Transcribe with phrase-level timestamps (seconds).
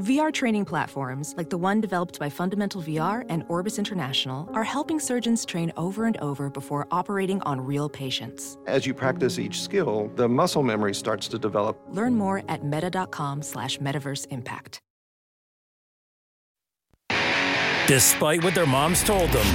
[0.00, 4.98] VR training platforms, like the one developed by Fundamental VR and Orbis International, are helping
[4.98, 8.58] surgeons train over and over before operating on real patients.
[8.66, 11.80] As you practice each skill, the muscle memory starts to develop.
[11.90, 14.80] Learn more at meta.com slash metaverse impact.
[17.86, 19.46] Despite what their moms told them,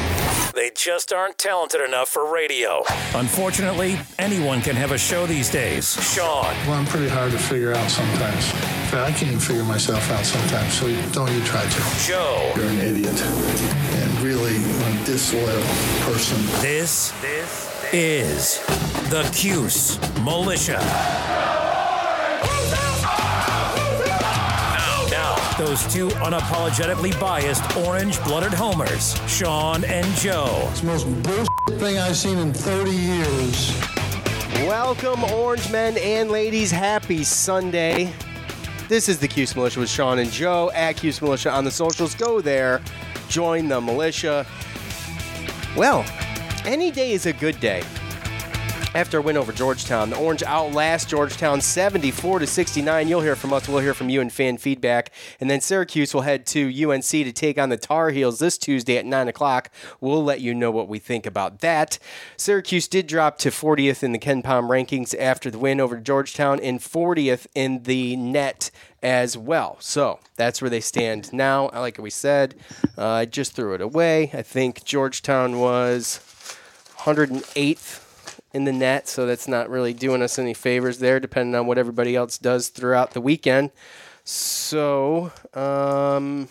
[0.56, 2.84] they just aren't talented enough for radio.
[3.16, 6.02] Unfortunately, anyone can have a show these days.
[6.14, 6.46] Sean.
[6.66, 8.79] Well, I'm pretty hard to figure out sometimes.
[8.94, 12.08] I can't even figure myself out sometimes, so don't you try to.
[12.08, 12.52] Joe.
[12.56, 15.62] You're an idiot and really a disloyal
[16.06, 16.38] person.
[16.62, 18.60] This, this is
[19.10, 20.80] the Cuse Militia.
[25.60, 30.70] those two unapologetically biased orange-blooded homers, Sean and Joe.
[30.72, 33.78] It's the most bullshit thing I've seen in 30 years.
[34.66, 36.72] Welcome, orange men and ladies.
[36.72, 38.14] Happy Sunday.
[38.90, 42.16] This is the Cuse Militia with Sean and Joe at Cuse Militia on the socials.
[42.16, 42.82] Go there,
[43.28, 44.48] join the militia.
[45.78, 46.04] Well,
[46.66, 47.84] any day is a good day
[48.96, 50.10] after a win over Georgetown.
[50.10, 53.08] The Orange outlast Georgetown 74 to 69.
[53.08, 53.68] You'll hear from us.
[53.68, 55.12] We'll hear from you in fan feedback.
[55.40, 58.98] And then Syracuse will head to UNC to take on the Tar Heels this Tuesday
[58.98, 59.70] at 9 o'clock.
[60.02, 62.00] We'll let you know what we think about that.
[62.38, 66.80] Syracuse did drop to 40th in the KenPom rankings after the win over Georgetown and
[66.80, 69.78] 40th in the net as well.
[69.80, 71.70] So that's where they stand now.
[71.70, 72.56] Like we said,
[72.98, 74.32] uh, I just threw it away.
[74.34, 76.20] I think Georgetown was
[77.00, 78.06] 108th
[78.54, 81.78] in the net, so that's not really doing us any favors there, depending on what
[81.78, 83.72] everybody else does throughout the weekend.
[84.24, 86.48] So, um,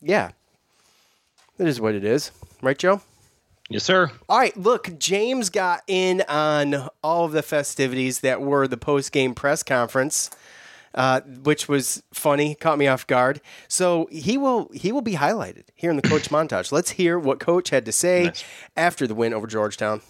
[0.00, 0.30] yeah,
[1.58, 2.30] it is what it is,
[2.62, 3.00] right, Joe?
[3.70, 4.10] Yes, sir.
[4.28, 9.12] All right, look, James got in on all of the festivities that were the post
[9.12, 10.30] game press conference.
[10.98, 13.40] Uh, which was funny, caught me off guard.
[13.68, 16.72] So he will he will be highlighted here in the coach montage.
[16.72, 18.44] Let's hear what coach had to say nice.
[18.76, 20.02] after the win over Georgetown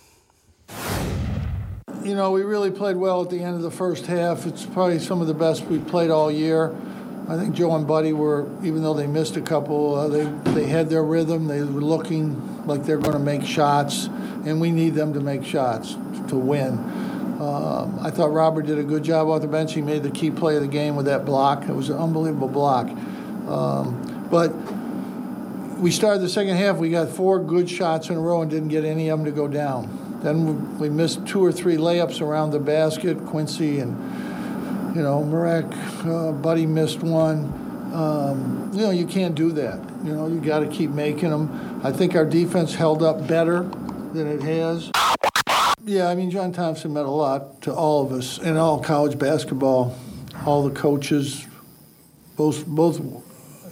[2.09, 4.47] you know, we really played well at the end of the first half.
[4.47, 6.75] It's probably some of the best we've played all year.
[7.29, 10.65] I think Joe and Buddy were, even though they missed a couple, uh, they they
[10.65, 11.47] had their rhythm.
[11.47, 14.07] They were looking like they're going to make shots,
[14.47, 15.97] and we need them to make shots
[16.29, 16.79] to win.
[17.39, 19.73] Um, I thought Robert did a good job off the bench.
[19.75, 21.69] He made the key play of the game with that block.
[21.69, 22.89] It was an unbelievable block.
[23.49, 24.49] Um, but
[25.79, 26.79] we started the second half.
[26.79, 29.31] We got four good shots in a row and didn't get any of them to
[29.31, 30.21] go down.
[30.23, 33.25] Then we missed two or three layups around the basket.
[33.27, 35.67] Quincy and you know Marek,
[36.05, 37.45] uh, Buddy missed one.
[37.95, 39.79] Um, you know you can't do that.
[40.05, 41.81] You know you got to keep making them.
[41.85, 43.63] I think our defense held up better
[44.13, 44.91] than it has.
[45.89, 49.19] Yeah, I mean John Thompson meant a lot to all of us in all college
[49.19, 49.97] basketball,
[50.45, 51.47] all the coaches,
[52.37, 53.01] both both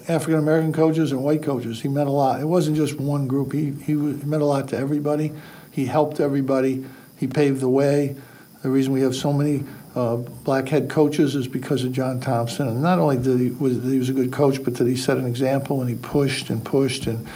[0.09, 1.83] African American coaches and white coaches.
[1.83, 2.41] He meant a lot.
[2.41, 3.53] It wasn't just one group.
[3.53, 5.31] He he meant a lot to everybody.
[5.73, 6.87] He helped everybody.
[7.19, 8.17] He paved the way.
[8.63, 12.67] The reason we have so many uh, black head coaches is because of John Thompson.
[12.67, 15.19] And not only did he was he was a good coach, but that he set
[15.19, 17.29] an example and he pushed and pushed and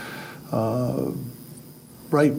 [0.51, 1.11] uh,
[2.09, 2.33] right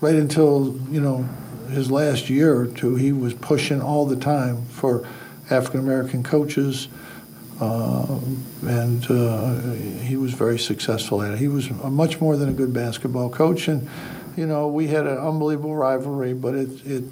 [0.00, 1.28] right until you know
[1.70, 5.06] his last year or two, he was pushing all the time for
[5.50, 6.88] African American coaches.
[7.60, 8.20] Uh,
[8.62, 9.60] and uh,
[10.04, 11.38] he was very successful at it.
[11.40, 13.88] He was much more than a good basketball coach, and
[14.36, 17.04] you know, we had an unbelievable rivalry, but it, it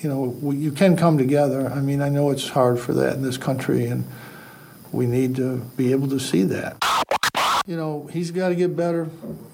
[0.00, 1.68] you know, we, you can come together.
[1.68, 4.04] I mean, I know it's hard for that in this country, and
[4.92, 6.76] we need to be able to see that.
[7.68, 9.10] You know, he's got to get better.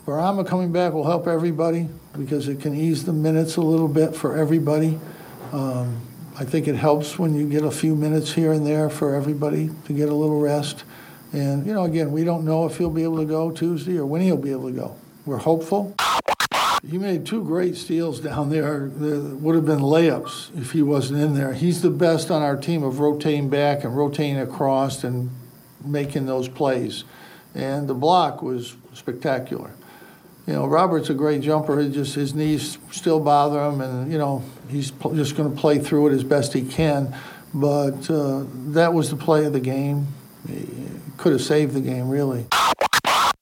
[0.06, 4.14] Bourama coming back will help everybody because it can ease the minutes a little bit
[4.14, 5.00] for everybody.
[5.50, 6.00] Um,
[6.38, 9.68] I think it helps when you get a few minutes here and there for everybody
[9.86, 10.84] to get a little rest.
[11.32, 14.06] And, you know, again, we don't know if he'll be able to go Tuesday or
[14.06, 14.96] when he'll be able to go.
[15.26, 15.96] We're hopeful.
[16.88, 21.20] He made two great steals down there that would have been layups if he wasn't
[21.20, 21.52] in there.
[21.52, 25.30] He's the best on our team of rotating back and rotating across and
[25.84, 27.02] making those plays.
[27.54, 29.70] And the block was spectacular.
[30.46, 31.80] You know, Robert's a great jumper.
[31.80, 35.58] He just his knees still bother him, and you know he's pl- just going to
[35.58, 37.16] play through it as best he can.
[37.54, 40.08] But uh, that was the play of the game.
[40.46, 40.66] He
[41.16, 42.46] could have saved the game, really.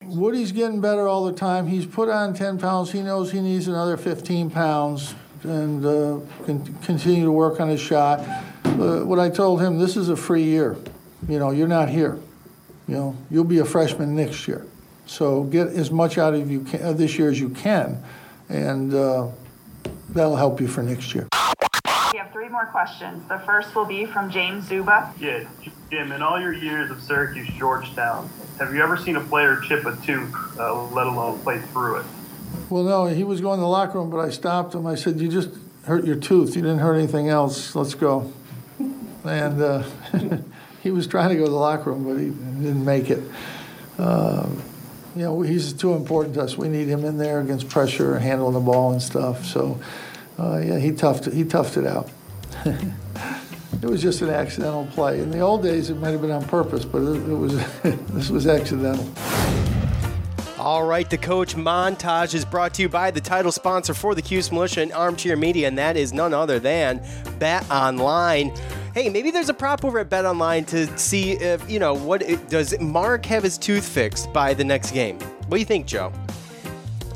[0.03, 1.67] Woody's getting better all the time.
[1.67, 2.93] He's put on 10 pounds.
[2.93, 7.81] He knows he needs another 15 pounds and uh, can continue to work on his
[7.81, 8.21] shot.
[8.65, 10.77] Uh, what I told him, this is a free year.
[11.29, 12.19] You know, you're not here.
[12.93, 14.67] You know, you'll be a freshman next year.
[15.07, 18.05] So get as much out of you can, this year as you can,
[18.51, 19.29] and uh,
[20.11, 21.27] that'll help you for next year.
[22.13, 23.27] We have three more questions.
[23.31, 25.15] The first will be from James Zuba.
[25.19, 25.49] Yeah,
[25.91, 28.29] Jim, in all your years of Syracuse Georgetown,
[28.59, 32.07] have you ever seen a player chip a tooth, uh, let alone play through it?
[32.69, 34.87] Well, no, he was going to the locker room, but I stopped him.
[34.87, 35.49] I said, You just
[35.87, 36.55] hurt your tooth.
[36.57, 37.75] You didn't hurt anything else.
[37.75, 38.31] Let's go.
[39.25, 39.83] And uh,
[40.83, 42.31] he was trying to go to the locker room, but he
[42.65, 43.23] didn't make it.
[43.99, 44.49] Uh,
[45.15, 46.57] you know, he's too important to us.
[46.57, 49.45] We need him in there against pressure, handling the ball and stuff.
[49.45, 49.81] So,
[50.39, 52.11] uh, yeah, he toughed it, he toughed it out.
[52.65, 55.21] it was just an accidental play.
[55.21, 58.31] In the old days, it might have been on purpose, but it, it was this
[58.31, 59.09] was accidental.
[60.59, 64.23] All right, the coach montage is brought to you by the title sponsor for the
[64.23, 67.05] Cuse Militia and Armchair Media, and that is none other than
[67.39, 68.53] Bet Online.
[68.95, 72.21] Hey, maybe there's a prop over at Bet Online to see if you know what
[72.23, 72.79] it, does.
[72.79, 75.19] Mark have his tooth fixed by the next game?
[75.49, 76.13] What do you think, Joe?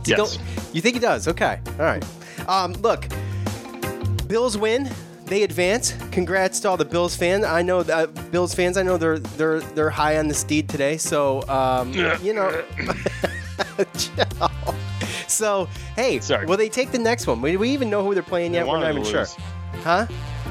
[0.06, 0.38] Yes.
[0.73, 1.28] You think he does?
[1.28, 1.61] Okay.
[1.78, 2.05] All right.
[2.49, 3.06] Um, look,
[4.26, 4.88] Bills win.
[5.26, 5.93] They advance.
[6.12, 7.44] Congrats to all the Bills fans.
[7.44, 8.76] I know that Bills fans.
[8.76, 10.96] I know they're they're they're high on the steed today.
[10.96, 11.93] So um,
[12.23, 12.64] you know.
[15.28, 16.46] So hey, Sorry.
[16.46, 17.40] will they take the next one?
[17.43, 18.64] We, we even know who they're playing yet?
[18.64, 19.26] They We're not even to sure.
[19.82, 20.06] Huh?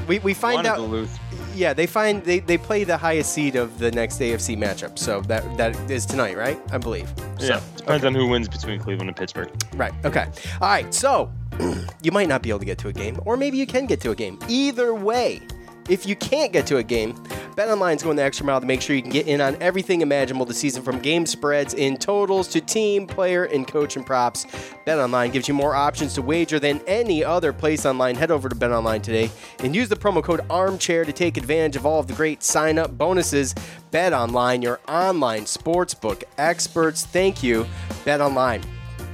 [0.08, 0.68] We, we find Wanted
[1.04, 1.08] out.
[1.54, 4.98] Yeah, they find they, they play the highest seed of the next AFC matchup.
[4.98, 6.60] So that that is tonight, right?
[6.70, 7.08] I believe.
[7.38, 9.50] So, Yeah, depends on who wins between Cleveland and Pittsburgh.
[9.74, 9.92] Right.
[10.04, 10.26] Okay.
[10.60, 10.92] All right.
[10.92, 11.32] So
[12.02, 14.00] you might not be able to get to a game, or maybe you can get
[14.02, 14.38] to a game.
[14.48, 15.40] Either way,
[15.88, 17.14] if you can't get to a game,
[17.54, 20.44] BetOnline's going the extra mile to make sure you can get in on everything imaginable
[20.44, 24.46] this season, from game spreads in totals to team, player, and coach and props.
[24.86, 28.14] BetOnline gives you more options to wager than any other place online.
[28.14, 29.30] Head over to BetOnline today
[29.60, 32.96] and use the promo code Armchair to take advantage of all of the great sign-up
[32.98, 33.54] bonuses.
[33.90, 37.04] BetOnline, your online sportsbook experts.
[37.04, 37.66] Thank you,
[38.04, 38.64] BetOnline.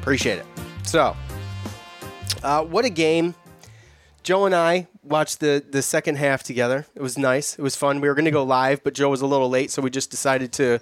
[0.00, 0.46] Appreciate it.
[0.84, 1.16] So,
[2.42, 3.34] uh, what a game.
[4.22, 6.86] Joe and I watched the, the second half together.
[6.94, 7.56] It was nice.
[7.58, 8.00] It was fun.
[8.00, 10.10] We were going to go live, but Joe was a little late, so we just
[10.10, 10.80] decided to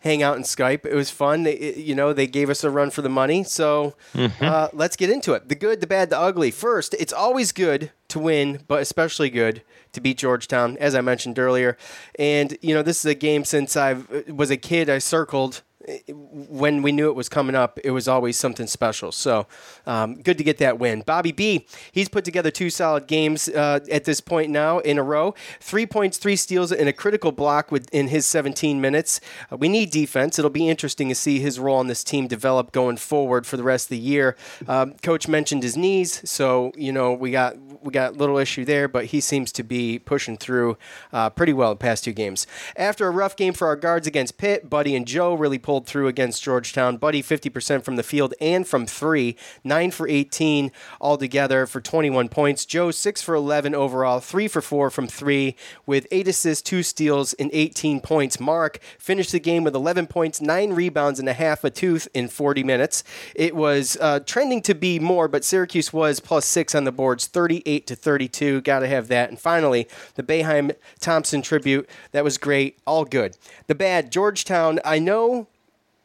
[0.00, 0.84] hang out and Skype.
[0.84, 1.42] It was fun.
[1.44, 3.42] They, it- you know, they gave us a run for the money.
[3.42, 3.94] So
[4.40, 5.48] uh, let's get into it.
[5.48, 6.50] The good, the bad, the ugly.
[6.50, 9.62] First, it's always good to win, but especially good
[9.92, 11.76] to beat Georgetown, as I mentioned earlier.
[12.18, 13.96] And you know, this is a game since I
[14.28, 14.90] was a kid.
[14.90, 15.62] I circled
[16.08, 19.12] when we knew it was coming up, it was always something special.
[19.12, 19.46] So
[19.86, 21.02] um, good to get that win.
[21.02, 25.02] Bobby B, he's put together two solid games uh, at this point now in a
[25.02, 25.34] row.
[25.60, 29.20] Three points, three steals, and a critical block within his 17 minutes.
[29.50, 30.38] Uh, we need defense.
[30.38, 33.62] It'll be interesting to see his role on this team develop going forward for the
[33.62, 34.36] rest of the year.
[34.66, 38.88] Um, Coach mentioned his knees, so you know we got we got little issue there,
[38.88, 40.78] but he seems to be pushing through
[41.12, 42.46] uh, pretty well the past two games.
[42.76, 46.08] After a rough game for our guards against Pitt, Buddy and Joe really pulled through
[46.08, 46.96] against Georgetown.
[46.96, 52.64] Buddy 50% from the field and from three, 9 for 18 altogether for 21 points.
[52.64, 55.56] Joe 6 for 11 overall, 3 for 4 from three
[55.86, 58.38] with 8 assists, 2 steals, and 18 points.
[58.38, 62.28] Mark finished the game with 11 points, 9 rebounds, and a half a tooth in
[62.28, 63.04] 40 minutes.
[63.34, 67.26] It was uh, trending to be more, but Syracuse was plus 6 on the boards,
[67.26, 68.60] 38 to 32.
[68.62, 69.30] Got to have that.
[69.30, 71.88] And finally, the Boeheim Thompson tribute.
[72.12, 72.78] That was great.
[72.86, 73.36] All good.
[73.66, 75.48] The bad, Georgetown, I know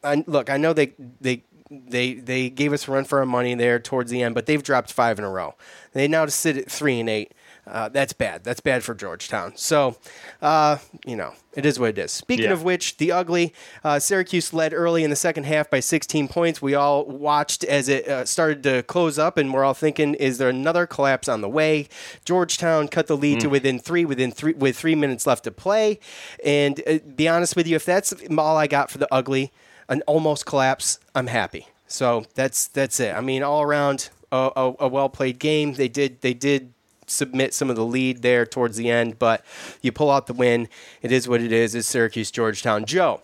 [0.03, 3.53] I, look, I know they they they they gave us a run for our money
[3.55, 5.55] there towards the end, but they've dropped five in a row.
[5.93, 7.33] They now sit at three and eight.
[7.67, 8.43] Uh, that's bad.
[8.43, 9.55] That's bad for Georgetown.
[9.55, 9.97] So,
[10.41, 12.11] uh, you know, it is what it is.
[12.11, 12.53] Speaking Yeah.
[12.53, 16.63] of which, the ugly uh, Syracuse led early in the second half by 16 points.
[16.63, 20.39] We all watched as it uh, started to close up, and we're all thinking, is
[20.39, 21.87] there another collapse on the way?
[22.25, 25.99] Georgetown cut the lead to within three, within three, with three minutes left to play.
[26.43, 29.51] And uh, be honest with you, if that's all I got for the ugly,
[29.89, 31.67] an almost collapse, I'm happy.
[31.87, 33.15] So that's that's it.
[33.15, 35.73] I mean, all around a, a, a well played game.
[35.73, 36.71] They did they did
[37.07, 39.43] submit some of the lead there towards the end, but
[39.81, 40.69] you pull out the win.
[41.01, 41.73] It is what it is.
[41.73, 42.85] It's Syracuse Georgetown.
[42.85, 43.21] Joe,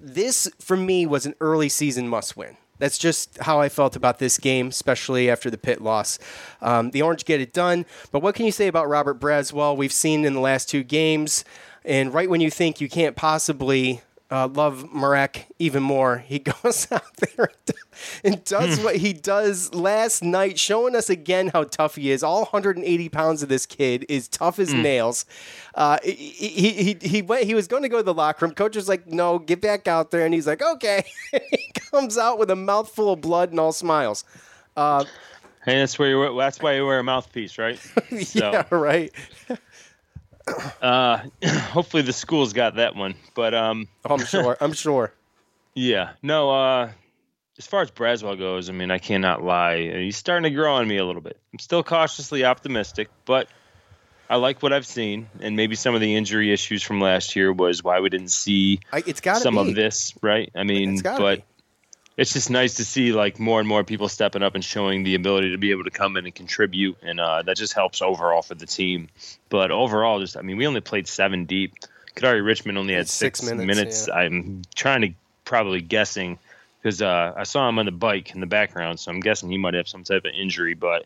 [0.00, 2.56] this for me was an early season must win.
[2.78, 6.18] That's just how I felt about this game, especially after the Pitt loss.
[6.60, 9.76] Um, the Orange get it done, but what can you say about Robert Braswell?
[9.76, 11.44] We've seen in the last two games,
[11.84, 16.90] and right when you think you can't possibly uh, love Marek even more, he goes
[16.90, 17.48] out there
[18.24, 22.22] and does what he does last night, showing us again how tough he is.
[22.22, 25.24] All 180 pounds of this kid is tough as nails.
[25.74, 27.44] Uh, he, he, he, he went.
[27.44, 28.54] He was going to go to the locker room.
[28.54, 32.38] Coach was like, "No, get back out there." And he's like, "Okay." he comes out
[32.38, 34.24] with a mouthful of blood and all smiles.
[34.76, 35.04] Uh,
[35.66, 37.80] Hey, that's where you that's why you wear a mouthpiece, right?
[38.22, 39.12] So, yeah, right.
[40.82, 41.18] Uh,
[41.70, 43.14] hopefully the school's got that one.
[43.34, 44.56] But um, Oh, I'm sure.
[44.60, 45.12] I'm sure.
[45.74, 46.50] yeah, no.
[46.50, 46.90] Uh,
[47.58, 49.80] as far as Braswell goes, I mean, I cannot lie.
[50.02, 51.38] He's starting to grow on me a little bit.
[51.52, 53.48] I'm still cautiously optimistic, but
[54.28, 57.52] I like what I've seen, and maybe some of the injury issues from last year
[57.52, 59.60] was why we didn't see I, it's got some be.
[59.70, 60.50] of this, right?
[60.54, 61.44] I mean, It's but be.
[62.16, 65.14] It's just nice to see like more and more people stepping up and showing the
[65.14, 68.42] ability to be able to come in and contribute, and uh, that just helps overall
[68.42, 69.08] for the team.
[69.50, 71.74] But overall, just I mean, we only played seven deep.
[72.14, 74.08] Kadary Richmond only had Six six, minutes, minutes.
[74.08, 75.10] I'm trying to
[75.44, 76.38] probably guessing
[76.80, 79.58] because uh, I saw him on the bike in the background, so I'm guessing he
[79.58, 80.74] might have some type of injury.
[80.74, 81.04] But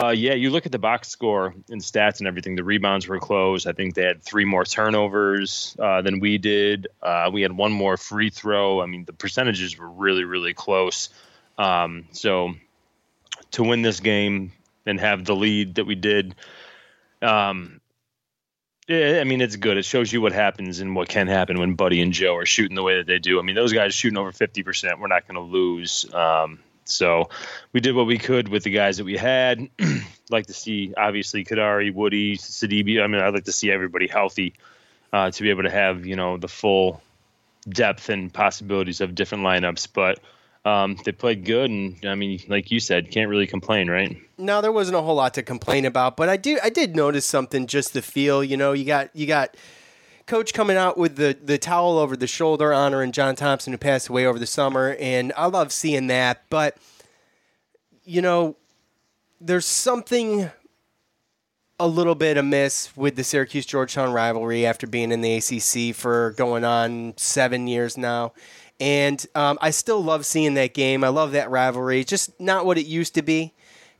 [0.00, 2.54] uh, yeah, you look at the box score and stats and everything.
[2.54, 3.66] The rebounds were close.
[3.66, 6.86] I think they had three more turnovers uh, than we did.
[7.02, 8.80] Uh, we had one more free throw.
[8.80, 11.08] I mean, the percentages were really, really close.
[11.56, 12.54] Um, so
[13.52, 14.52] to win this game
[14.86, 16.36] and have the lead that we did,
[17.20, 17.80] um,
[18.86, 19.76] yeah, I mean, it's good.
[19.76, 22.76] It shows you what happens and what can happen when Buddy and Joe are shooting
[22.76, 23.38] the way that they do.
[23.38, 26.06] I mean, those guys shooting over 50%, we're not going to lose.
[26.14, 27.28] Um, so
[27.72, 29.68] we did what we could with the guys that we had.
[30.30, 33.02] like to see, obviously, Kadary, Woody, Sidibe.
[33.02, 34.54] I mean, I'd like to see everybody healthy
[35.12, 37.02] uh, to be able to have, you know, the full
[37.68, 39.88] depth and possibilities of different lineups.
[39.92, 40.20] But
[40.64, 41.70] um, they played good.
[41.70, 44.16] And, I mean, like you said, can't really complain, right?
[44.36, 47.26] No, there wasn't a whole lot to complain about, but I do I did notice
[47.26, 49.56] something just the feel, you know, you got you got
[50.28, 54.08] coach coming out with the the towel over the shoulder honoring John Thompson who passed
[54.08, 56.76] away over the summer and I love seeing that, but
[58.04, 58.56] you know,
[59.40, 60.50] there's something
[61.80, 66.32] a little bit amiss with the Syracuse Georgetown rivalry after being in the ACC for
[66.32, 68.32] going on seven years now.
[68.80, 71.04] And um, I still love seeing that game.
[71.04, 72.04] I love that rivalry.
[72.04, 73.54] Just not what it used to be.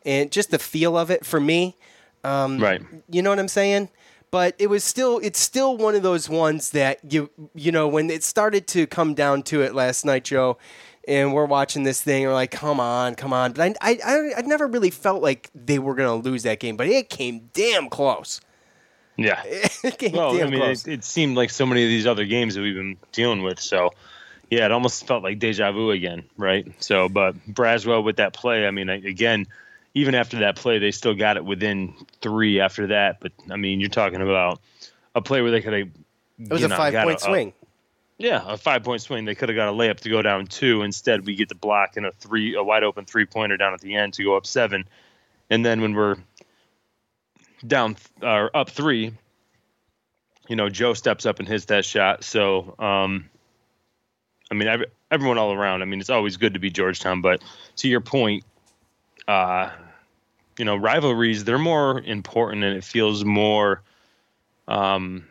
[0.05, 1.77] And just the feel of it for me.
[2.25, 2.81] Um, Right.
[3.11, 3.91] You know what I'm saying?
[4.31, 8.11] But it was still, it's still one of those ones that you, you know, when
[8.11, 10.59] it started to come down to it last night, Joe,
[11.07, 13.53] and we're watching this thing, we're like, come on, come on.
[13.53, 16.61] But I, I, I, I never really felt like they were going to lose that
[16.61, 18.43] game, but it came damn close.
[19.17, 19.43] Yeah.
[19.47, 20.87] it came well, damn I mean, close.
[20.87, 23.59] it, it seemed like so many of these other games that we've been dealing with.
[23.59, 23.91] So,
[24.51, 26.71] yeah, it almost felt like deja vu again, right?
[26.83, 29.47] So, but Braswell with that play, I mean, again,
[29.95, 33.21] even after that play, they still got it within three after that.
[33.21, 34.61] But I mean, you're talking about
[35.15, 35.89] a play where they could have.
[36.39, 37.53] it was a five point swing.
[38.19, 39.25] yeah, a five point swing.
[39.25, 40.83] They could have got a layup to go down two.
[40.83, 43.81] Instead, we get the block and a three, a wide open three pointer down at
[43.81, 44.85] the end to go up seven.
[45.51, 46.17] And then when we're
[47.67, 49.13] down or up three,
[50.49, 52.25] you know, Joe steps up and hits that shot.
[52.25, 53.29] So, um,
[54.51, 55.83] I mean, every, everyone all around.
[55.83, 57.43] I mean, it's always good to be Georgetown, but
[57.77, 58.45] to your point,
[59.27, 59.71] uh,
[60.59, 63.83] you know, rivalries they're more important, and it feels more,
[64.67, 65.27] um,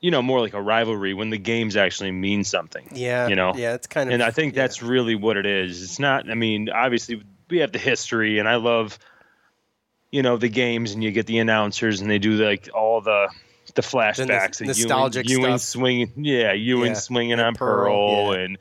[0.00, 2.88] you know, more like a rivalry when the games actually mean something.
[2.92, 3.28] Yeah.
[3.28, 4.14] you know, Yeah, it's kind of.
[4.14, 4.62] and I think yeah.
[4.62, 5.82] that's really what it is.
[5.82, 6.30] It's not.
[6.30, 8.98] I mean, obviously we have the history, and I love,
[10.10, 13.28] you know, the games, and you get the announcers, and they do like all the
[13.74, 18.34] the flashbacks, of nostalgic Ewing, Ewing swinging, yeah, Ewing Yeah, swinging and on Pearl, Pearl,
[18.36, 18.44] yeah.
[18.44, 18.58] and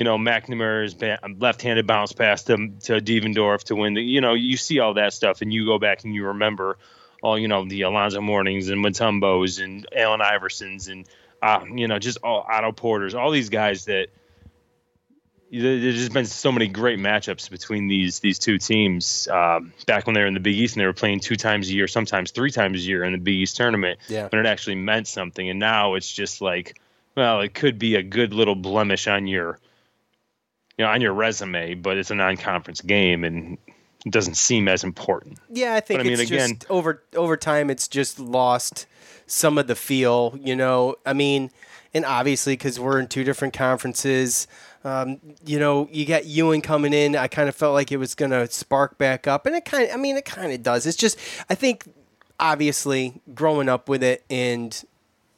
[0.00, 0.96] you know McNamara's
[1.38, 3.92] left-handed bounce pass to to Devendorf to win.
[3.92, 6.78] The, you know, you see all that stuff, and you go back and you remember
[7.22, 11.06] all you know the Alonzo Mournings and Mutombos and Allen Iversons and
[11.42, 14.06] uh, you know just all Otto Porters, all these guys that
[15.52, 19.28] there- there's just been so many great matchups between these these two teams.
[19.28, 21.68] Um, back when they were in the Big East and they were playing two times
[21.68, 24.28] a year, sometimes three times a year in the Big East tournament, Yeah.
[24.28, 25.50] when it actually meant something.
[25.50, 26.80] And now it's just like,
[27.16, 29.58] well, it could be a good little blemish on your,
[30.80, 33.58] you know, on your resume, but it's a non-conference game and
[34.06, 35.38] it doesn't seem as important.
[35.50, 37.68] Yeah, I think But I mean, it's again- just over over time.
[37.68, 38.86] It's just lost
[39.26, 40.38] some of the feel.
[40.42, 41.50] You know, I mean,
[41.92, 44.46] and obviously because we're in two different conferences.
[44.82, 47.14] Um, you know, you got Ewing coming in.
[47.14, 49.84] I kind of felt like it was going to spark back up, and it kind
[49.86, 50.86] of, I mean, it kind of does.
[50.86, 51.18] It's just,
[51.50, 51.84] I think,
[52.38, 54.82] obviously, growing up with it, and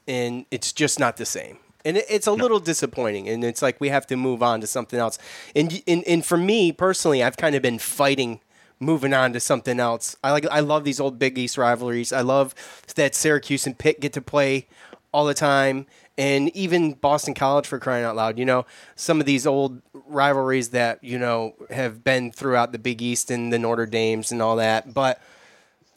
[0.06, 1.58] and it's just not the same.
[1.84, 4.66] And it, it's a little disappointing, and it's like we have to move on to
[4.66, 5.18] something else.
[5.54, 8.40] And, and and for me personally, I've kind of been fighting
[8.80, 10.16] moving on to something else.
[10.24, 12.12] I like I love these old Big East rivalries.
[12.12, 12.54] I love
[12.96, 14.66] that Syracuse and Pitt get to play
[15.12, 15.86] all the time,
[16.16, 18.38] and even Boston College for crying out loud.
[18.38, 23.02] You know, some of these old rivalries that you know have been throughout the Big
[23.02, 25.20] East and the Notre Dames and all that, but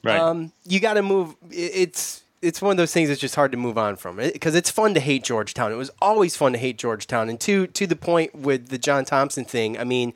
[0.04, 0.20] Right.
[0.20, 1.36] um, you got to move.
[1.50, 4.69] It's it's one of those things that's just hard to move on from because it's
[4.69, 5.71] fun to hate Georgetown.
[5.71, 9.05] It was always fun to hate Georgetown, and to to the point with the John
[9.05, 9.77] Thompson thing.
[9.77, 10.13] I mean,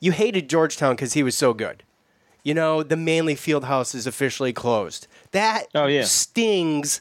[0.00, 1.82] you hated Georgetown because he was so good.
[2.42, 5.06] You know, the Manley Fieldhouse is officially closed.
[5.32, 6.04] That Oh, yeah.
[6.04, 7.00] stings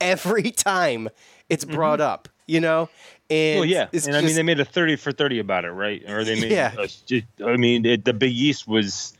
[0.00, 1.08] every time
[1.48, 2.28] it's brought up.
[2.46, 2.90] You know,
[3.30, 3.58] and Mm-hmm.
[3.60, 6.02] well, yeah, it's and I mean they made a thirty for thirty about it, right?
[6.10, 6.72] Or they made, Yeah.
[6.78, 9.14] a- just- I mean, it, the Big East was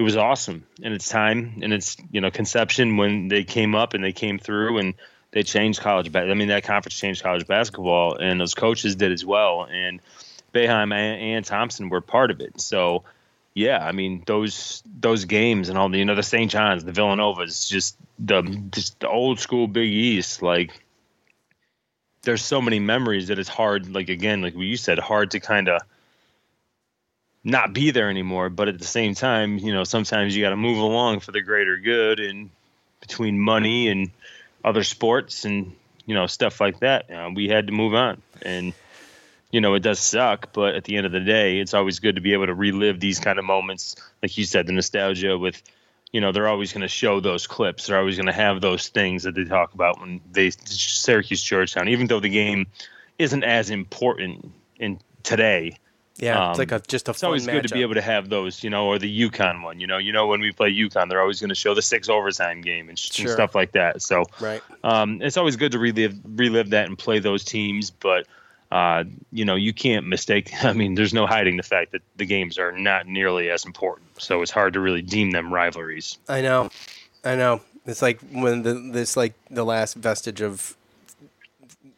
[0.00, 3.92] it was awesome in its time and its you know conception when they came up
[3.92, 4.94] and they came through and
[5.32, 6.10] they changed college.
[6.10, 9.68] Ba- I mean that conference changed college basketball, and those coaches did as well.
[9.70, 10.00] And
[10.54, 12.62] Boeheim and, and Thompson were part of it.
[12.62, 13.04] So
[13.52, 16.50] yeah, I mean those those games and all the you know the St.
[16.50, 18.40] John's, the Villanovas, just the
[18.70, 20.40] just the old school Big East.
[20.40, 20.82] Like
[22.22, 23.86] there's so many memories that it's hard.
[23.94, 25.82] Like again, like you said, hard to kind of
[27.42, 28.48] not be there anymore.
[28.50, 31.42] But at the same time, you know, sometimes you got to move along for the
[31.42, 32.50] greater good, and
[33.00, 34.10] between money and
[34.64, 35.74] other sports and
[36.06, 38.74] you know stuff like that, uh, we had to move on and
[39.50, 42.14] you know, it does suck, but at the end of the day, it's always good
[42.14, 43.96] to be able to relive these kind of moments.
[44.22, 45.60] Like you said, the nostalgia with,
[46.12, 47.86] you know, they're always going to show those clips.
[47.86, 51.88] They're always going to have those things that they talk about when they Syracuse Georgetown,
[51.88, 52.66] even though the game
[53.18, 55.76] isn't as important in today.
[56.20, 57.12] Yeah, um, it's like a, just a.
[57.12, 59.80] It's always good to be able to have those, you know, or the UConn one.
[59.80, 62.08] You know, you know when we play UConn, they're always going to show the six
[62.10, 63.24] overtime game and, sure.
[63.24, 64.02] and stuff like that.
[64.02, 68.26] So, right, um, it's always good to relive relive that and play those teams, but
[68.70, 70.52] uh, you know, you can't mistake.
[70.62, 74.08] I mean, there's no hiding the fact that the games are not nearly as important.
[74.20, 76.18] So it's hard to really deem them rivalries.
[76.28, 76.70] I know,
[77.24, 77.62] I know.
[77.86, 80.76] It's like when the this like the last vestige of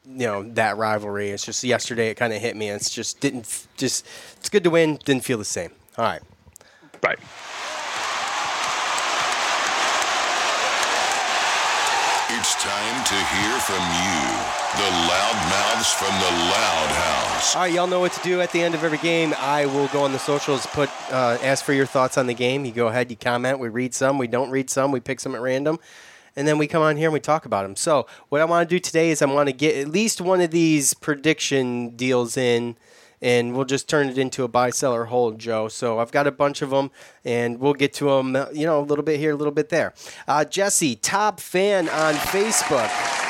[0.04, 1.30] you know that rivalry.
[1.30, 2.68] It's just yesterday it kind of hit me.
[2.70, 4.06] It's just didn't just.
[4.38, 4.98] It's good to win.
[5.04, 5.70] Didn't feel the same.
[5.96, 6.22] All right.
[7.02, 7.18] Right.
[12.34, 14.62] It's time to hear from you.
[14.74, 17.54] The loudmouths from the Loud House.
[17.54, 19.34] All right, y'all know what to do at the end of every game.
[19.38, 22.64] I will go on the socials, put uh, ask for your thoughts on the game.
[22.64, 23.58] You go ahead, you comment.
[23.58, 25.78] We read some, we don't read some, we pick some at random,
[26.36, 27.76] and then we come on here and we talk about them.
[27.76, 30.40] So, what I want to do today is I want to get at least one
[30.40, 32.76] of these prediction deals in
[33.22, 35.68] and we'll just turn it into a buy, sell, or hold, Joe.
[35.68, 36.90] So I've got a bunch of them,
[37.24, 39.94] and we'll get to them, you know, a little bit here, a little bit there.
[40.26, 43.21] Uh, Jesse, top fan on Facebook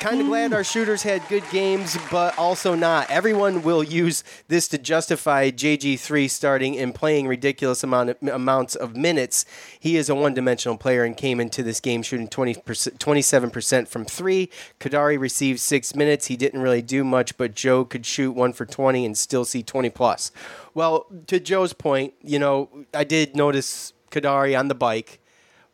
[0.00, 3.10] kind of glad our shooters had good games, but also not.
[3.10, 8.96] Everyone will use this to justify JG3 starting and playing ridiculous amount of, amounts of
[8.96, 9.44] minutes.
[9.78, 14.04] He is a one dimensional player and came into this game shooting 20 27% from
[14.04, 14.50] three.
[14.80, 16.26] Kadary received six minutes.
[16.26, 19.62] He didn't really do much, but Joe could shoot one for 20 and still see
[19.62, 20.30] 20 plus.
[20.74, 25.20] Well, to Joe's point, you know, I did notice Kadary on the bike.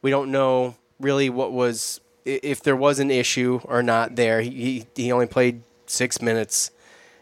[0.02, 2.00] We don't know really what was
[2.42, 4.40] if there was an issue or not there.
[4.40, 6.70] He he only played six minutes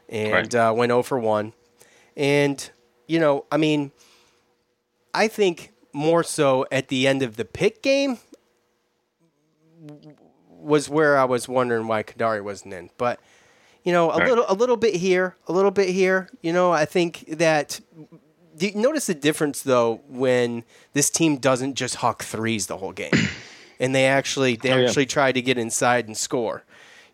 [0.08, 0.54] and right.
[0.54, 1.52] uh, went 0 for one.
[2.16, 2.70] And
[3.06, 3.92] you know, I mean,
[5.14, 8.18] I think more so at the end of the pick game
[10.48, 12.90] was where I was wondering why Kadary wasn't in.
[12.98, 13.20] But
[13.84, 14.28] you know, a right.
[14.28, 16.28] little a little bit here, a little bit here.
[16.42, 17.80] You know, I think that.
[18.56, 22.92] Do you notice the difference though when this team doesn't just huck threes the whole
[22.92, 23.12] game?
[23.78, 25.08] and they actually they oh, actually yeah.
[25.08, 26.64] tried to get inside and score.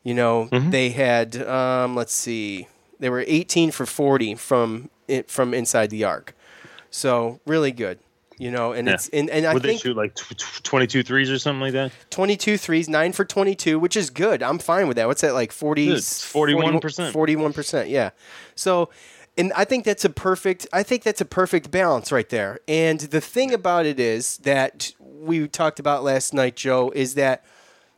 [0.02, 0.70] You know, mm-hmm.
[0.70, 2.68] they had um, let's see,
[3.00, 6.34] they were 18 for 40 from it, from inside the arc,
[6.90, 7.98] so really good.
[8.36, 8.94] You know, and yeah.
[8.94, 11.92] it's and, and I Would think they shoot like 22 threes or something like that.
[12.10, 14.42] 22 threes, nine for 22, which is good.
[14.42, 15.06] I'm fine with that.
[15.06, 16.00] What's that like 40?
[16.00, 17.12] 41 percent.
[17.12, 17.88] 41 percent.
[17.90, 18.10] Yeah.
[18.56, 18.90] So
[19.36, 22.60] and I think that's a perfect I think that's a perfect balance right there.
[22.68, 27.44] And the thing about it is that we talked about last night, Joe, is that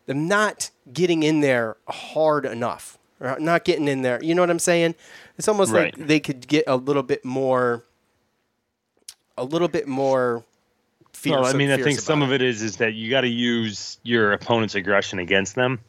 [0.07, 4.23] them not getting in there hard enough, or not getting in there.
[4.23, 4.95] You know what I'm saying?
[5.37, 5.97] It's almost right.
[5.97, 7.85] like they could get a little bit more,
[9.37, 10.45] a little bit more.
[11.13, 12.27] Fierce, well, I mean, I think some it.
[12.27, 15.81] of it is is that you got to use your opponent's aggression against them,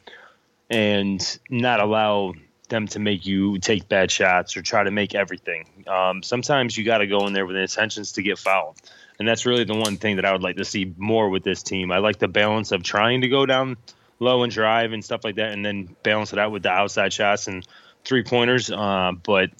[0.70, 2.34] and not allow
[2.68, 5.84] them to make you take bad shots or try to make everything.
[5.86, 8.80] Um, sometimes you got to go in there with intentions to get fouled.
[9.18, 11.62] And that's really the one thing that I would like to see more with this
[11.62, 11.90] team.
[11.90, 13.76] I like the balance of trying to go down
[14.20, 17.12] low and drive and stuff like that, and then balance it out with the outside
[17.12, 17.66] shots and
[18.04, 18.70] three pointers.
[18.70, 19.50] Uh, but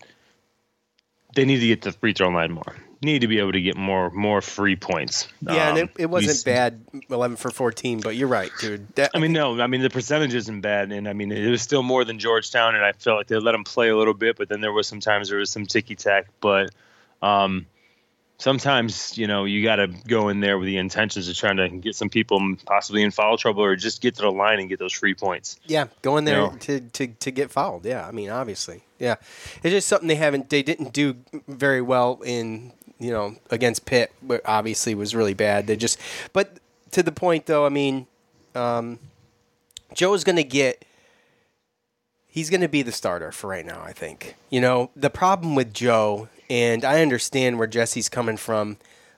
[1.35, 2.77] they need to get the free throw line more.
[3.01, 5.29] Need to be able to get more more free points.
[5.41, 8.01] Yeah, um, and it, it wasn't bad, eleven for fourteen.
[8.01, 8.93] But you're right, dude.
[8.97, 11.63] That, I mean, no, I mean the percentage isn't bad, and I mean it was
[11.63, 14.37] still more than Georgetown, and I felt like they let them play a little bit,
[14.37, 16.71] but then there was sometimes there was some ticky tack, but.
[17.23, 17.67] Um,
[18.39, 21.69] sometimes you know you got to go in there with the intentions of trying to
[21.69, 24.79] get some people possibly in foul trouble or just get to the line and get
[24.79, 25.59] those free points.
[25.67, 26.57] Yeah, go in there you know?
[26.57, 27.85] to, to to get fouled.
[27.85, 29.17] Yeah, I mean obviously, yeah,
[29.63, 34.13] it's just something they haven't they didn't do very well in you know against Pitt,
[34.45, 35.67] obviously was really bad.
[35.67, 35.99] They just
[36.33, 36.59] but
[36.93, 38.07] to the point though, I mean,
[38.55, 38.99] um,
[39.95, 40.85] Joe's going to get.
[42.27, 44.37] He's going to be the starter for right now, I think.
[44.51, 48.77] You know, the problem with Joe and I understand where Jesse's coming from,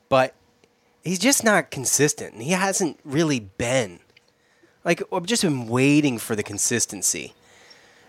[0.09, 0.35] but
[1.03, 2.41] he's just not consistent.
[2.41, 4.01] He hasn't really been.
[4.85, 7.35] Like I've just been waiting for the consistency.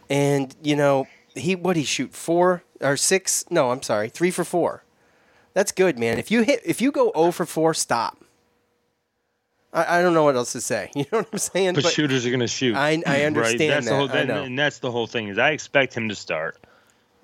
[0.09, 3.45] And you know, he what he shoot four or six?
[3.49, 4.83] No, I'm sorry, three for four.
[5.53, 6.17] That's good, man.
[6.17, 8.23] If you hit, if you go 0 for four, stop.
[9.73, 10.91] I, I don't know what else to say.
[10.95, 11.75] You know what I'm saying?
[11.75, 12.75] But, shooters are going to shoot.
[12.75, 13.57] I, I understand right?
[13.57, 13.91] That's that.
[13.91, 14.29] The whole, that-.
[14.29, 16.57] And that's the whole thing is I expect him to start.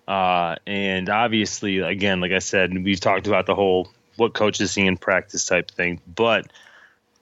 [0.08, 4.86] Uh, and obviously, again, like I said, we've talked about the whole what coaches see
[4.86, 6.02] in practice type thing.
[6.08, 6.52] But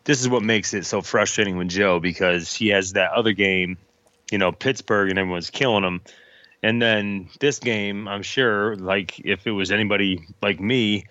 [0.06, 3.78] this is what makes it so frustrating with Joe because he has that other game,
[4.32, 6.02] you know, Pittsburgh, and everyone's killing him.
[6.66, 11.06] And then this game, I'm sure, like if it was anybody like me,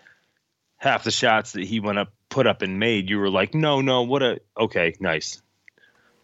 [0.78, 3.80] half the shots that he went up, put up, and made, you were like, no,
[3.80, 5.40] no, what a okay, nice.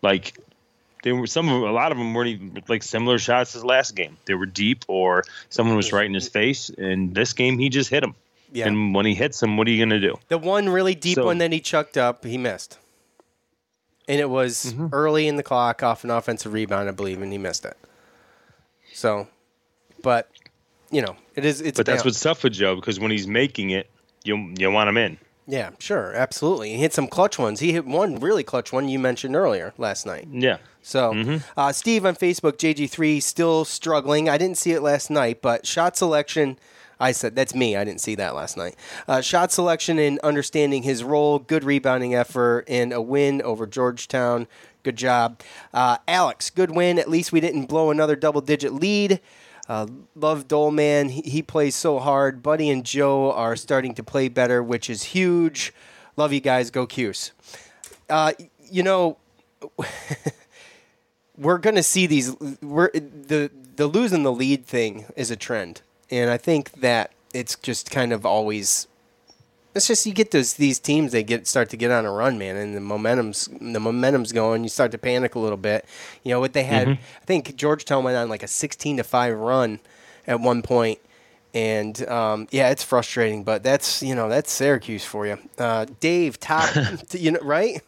[0.02, 0.36] Like
[1.04, 3.94] they were some of a lot of them weren't even like similar shots as last
[3.94, 4.16] game.
[4.24, 6.68] They were deep or someone was right in his face.
[6.68, 8.16] And this game, he just hit him.
[8.52, 8.66] Yeah.
[8.66, 10.16] And when he hits him, what are you gonna do?
[10.26, 12.78] The one really deep So- one that he chucked up, he missed.
[14.08, 14.88] And it was Mm-hmm.
[14.92, 17.76] early in the clock off an offensive rebound, I believe, and he missed it.
[18.92, 19.28] So,
[20.02, 20.30] but
[20.90, 21.60] you know, it is.
[21.60, 22.04] It's but that's balance.
[22.16, 23.88] what's tough with Joe because when he's making it,
[24.24, 25.18] you you want him in.
[25.46, 26.70] Yeah, sure, absolutely.
[26.70, 27.58] He hit some clutch ones.
[27.58, 30.28] He hit one really clutch one you mentioned earlier last night.
[30.30, 30.58] Yeah.
[30.80, 31.36] So, Mm-hmm.
[31.58, 34.28] uh, Steve on Facebook, JG3 still struggling.
[34.28, 36.56] I didn't see it last night, but shot selection.
[37.00, 37.74] I said that's me.
[37.76, 38.76] I didn't see that last night.
[39.08, 44.46] Uh, shot selection and understanding his role, good rebounding effort, and a win over Georgetown.
[44.82, 45.40] Good job,
[45.74, 46.50] uh, Alex.
[46.50, 46.98] Good win.
[46.98, 49.20] At least we didn't blow another double-digit lead.
[49.68, 51.10] Uh, love Doleman.
[51.10, 52.42] He, he plays so hard.
[52.42, 55.72] Buddy and Joe are starting to play better, which is huge.
[56.16, 56.70] Love you guys.
[56.70, 57.32] Go Cuse.
[58.08, 58.32] Uh,
[58.70, 59.16] you know,
[61.38, 62.34] we're going to see these.
[62.60, 67.54] We're the the losing the lead thing is a trend, and I think that it's
[67.56, 68.86] just kind of always.
[69.74, 72.38] It's just you get those these teams they get start to get on a run,
[72.38, 74.64] man, and the momentum's the momentum's going.
[74.64, 75.84] You start to panic a little bit.
[76.24, 76.88] You know what they had?
[76.88, 77.02] Mm-hmm.
[77.22, 79.78] I think Georgetown went on like a sixteen to five run
[80.26, 80.98] at one point,
[81.54, 83.44] and um, yeah, it's frustrating.
[83.44, 85.38] But that's you know that's Syracuse for you.
[85.56, 86.74] Uh, Dave, top,
[87.12, 87.80] you know right?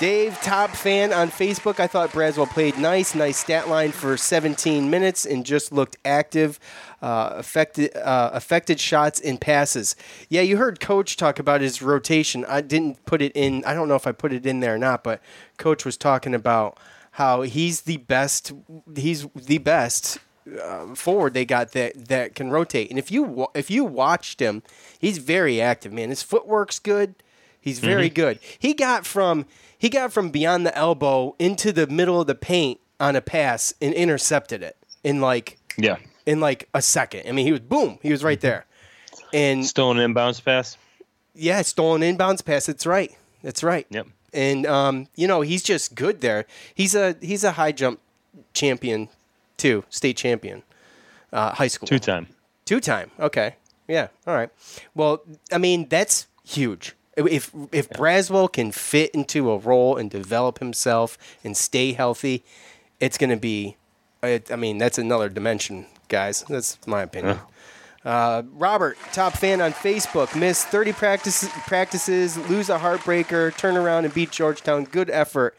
[0.00, 1.78] Dave, top fan on Facebook.
[1.78, 6.58] I thought Braswell played nice, nice stat line for 17 minutes and just looked active,
[7.00, 9.94] uh, affected, uh, affected shots and passes.
[10.28, 12.44] Yeah, you heard Coach talk about his rotation.
[12.46, 13.64] I didn't put it in.
[13.64, 15.22] I don't know if I put it in there or not, but
[15.58, 16.76] Coach was talking about
[17.12, 18.52] how he's the best.
[18.96, 20.18] He's the best
[20.60, 22.90] uh, forward they got that that can rotate.
[22.90, 24.64] And if you if you watched him,
[24.98, 26.08] he's very active, man.
[26.08, 27.14] His footwork's good.
[27.60, 28.40] He's very good.
[28.58, 29.46] He got from
[29.84, 33.74] he got from beyond the elbow into the middle of the paint on a pass
[33.82, 35.96] and intercepted it in like Yeah.
[36.24, 37.28] in like a second.
[37.28, 38.64] I mean, he was boom, he was right there.
[39.34, 40.78] And Still an inbounds pass.
[41.34, 42.64] yeah, stolen inbounds pass.
[42.64, 43.14] That's right.
[43.42, 43.86] That's right.
[43.90, 44.06] Yep.
[44.32, 46.46] And um, you know, he's just good there.
[46.74, 48.00] He's a he's a high jump
[48.54, 49.10] champion
[49.58, 50.62] too, state champion,
[51.30, 51.86] uh, high school.
[51.88, 52.28] Two time.
[52.64, 53.10] Two time.
[53.20, 53.56] Okay.
[53.86, 54.08] Yeah.
[54.26, 54.48] All right.
[54.94, 55.20] Well,
[55.52, 56.94] I mean, that's huge.
[57.16, 62.44] If if Braswell can fit into a role and develop himself and stay healthy,
[63.00, 63.76] it's going to be.
[64.22, 66.44] I I mean, that's another dimension, guys.
[66.48, 67.38] That's my opinion.
[68.04, 74.04] Uh, Robert, top fan on Facebook, missed 30 practices, practices, lose a heartbreaker, turn around
[74.04, 74.84] and beat Georgetown.
[74.84, 75.56] Good effort.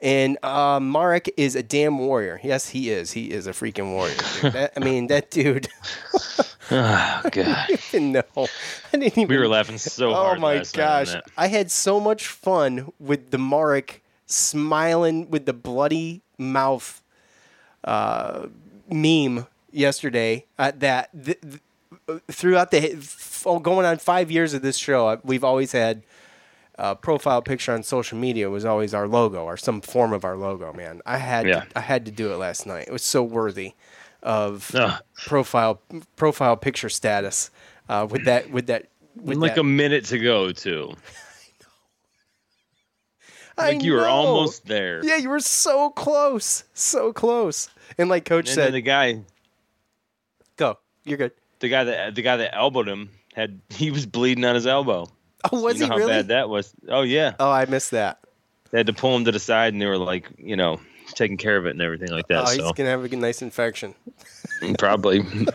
[0.00, 2.38] And uh, Marek is a damn warrior.
[2.44, 3.10] Yes, he is.
[3.12, 4.14] He is a freaking warrior.
[4.52, 5.66] That- I mean, that dude.
[6.70, 7.68] Oh God.
[7.94, 8.46] no, I
[8.92, 9.28] didn't even.
[9.28, 10.18] We were laughing so hard.
[10.18, 10.40] Oh hard.
[10.40, 11.24] my last gosh, that.
[11.36, 17.02] I had so much fun with the Marek smiling with the bloody mouth
[17.84, 18.46] uh,
[18.90, 20.44] meme yesterday.
[20.58, 25.08] Uh, that th- th- throughout the f- oh, going on five years of this show,
[25.08, 26.02] uh, we've always had
[26.76, 30.36] a profile picture on social media was always our logo or some form of our
[30.36, 30.72] logo.
[30.72, 31.64] Man, I had Yeah.
[31.74, 32.86] I had to do it last night.
[32.86, 33.72] It was so worthy
[34.22, 35.00] of Ugh.
[35.26, 35.80] profile
[36.16, 37.50] profile picture status
[37.88, 39.60] uh, with that with that with like that.
[39.60, 40.92] a minute to go too.
[43.56, 45.04] I Like you were almost there.
[45.04, 47.68] Yeah, you were so close, so close.
[47.96, 49.20] And like Coach And said, then the guy,
[50.56, 54.44] "Go, you're good." the guy that the guy that elbowed him had he was bleeding
[54.44, 55.08] on his elbow.
[55.52, 56.12] Oh, was you know he how really?
[56.12, 56.72] bad that was?
[56.88, 57.34] Oh yeah.
[57.40, 58.20] Oh, I missed that.
[58.70, 60.78] They had to pull him to the side, and they were like, you know,
[61.18, 62.44] taking care of it and everything like that.
[62.46, 63.94] oh, he's so gonna have a nice infection.
[64.78, 65.22] probably.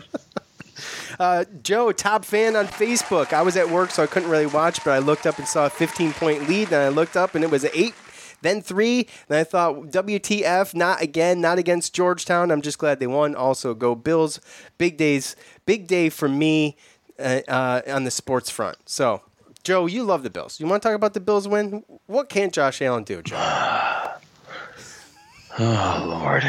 [1.20, 3.32] Uh, Joe, top fan on Facebook.
[3.32, 5.66] I was at work, so I couldn't really watch, but I looked up and saw
[5.66, 6.68] a 15 point lead.
[6.68, 7.94] Then I looked up and it was eight,
[8.42, 9.06] then three.
[9.28, 12.50] Then I thought, WTF, not again, not against Georgetown.
[12.50, 13.36] I'm just glad they won.
[13.36, 14.40] Also, go Bills.
[14.76, 16.76] Big days, big day for me
[17.20, 18.78] uh, uh, on the sports front.
[18.84, 19.22] So,
[19.62, 20.58] Joe, you love the Bills.
[20.58, 21.84] You want to talk about the Bills win?
[22.06, 23.36] What can't Josh Allen do, Joe?
[25.58, 26.44] Oh Lord.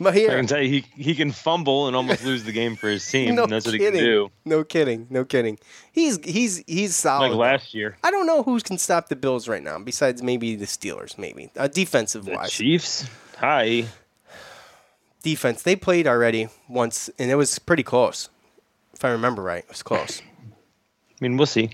[0.00, 2.88] But I can tell you, he he can fumble and almost lose the game for
[2.88, 3.34] his team.
[3.36, 3.92] no and that's what kidding.
[3.94, 4.30] he can do.
[4.44, 5.06] No kidding.
[5.08, 5.58] No kidding.
[5.92, 7.28] He's he's he's solid.
[7.28, 10.56] Like last year, I don't know who can stop the Bills right now, besides maybe
[10.56, 12.50] the Steelers, maybe uh, defensive the wise.
[12.50, 13.08] Chiefs.
[13.38, 13.84] Hi.
[15.22, 15.62] Defense.
[15.62, 18.28] They played already once, and it was pretty close.
[18.92, 20.20] If I remember right, it was close.
[20.20, 21.70] I mean, we'll see.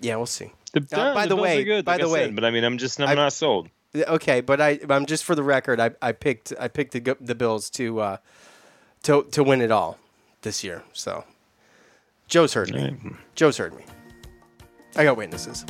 [0.00, 0.52] Yeah, we'll see.
[0.72, 2.64] The, Uh, by the Bills way- by like the I way, said, but I mean,
[2.64, 3.68] I'm just I'm I- not sold.
[3.94, 7.34] Okay, but I I'm just for the record, I, I picked I picked the, the
[7.34, 8.16] Bills to uh,
[9.02, 9.98] to to win it all
[10.42, 10.84] this year.
[10.92, 11.24] So
[12.28, 12.96] Joe's heard me.
[13.34, 13.84] Joe's heard me.
[14.96, 15.64] I got witnesses.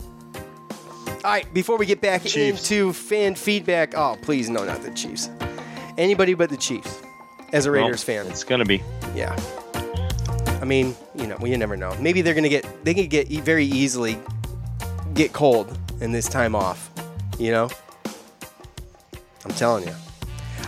[1.23, 2.71] All right, before we get back Chiefs.
[2.71, 5.31] into fan feedback, oh please no, not the Chiefs.
[5.99, 7.01] Anybody but the Chiefs.
[7.53, 8.83] As a Well, Raiders fan, it's gonna be.
[9.15, 9.35] yeah.
[10.61, 11.97] I mean, you know, you never know.
[12.01, 14.19] Maybe they're gonna get they could get very easily
[15.15, 16.91] get cold in this time off.
[17.39, 17.71] You know,
[19.45, 19.95] I'm telling you.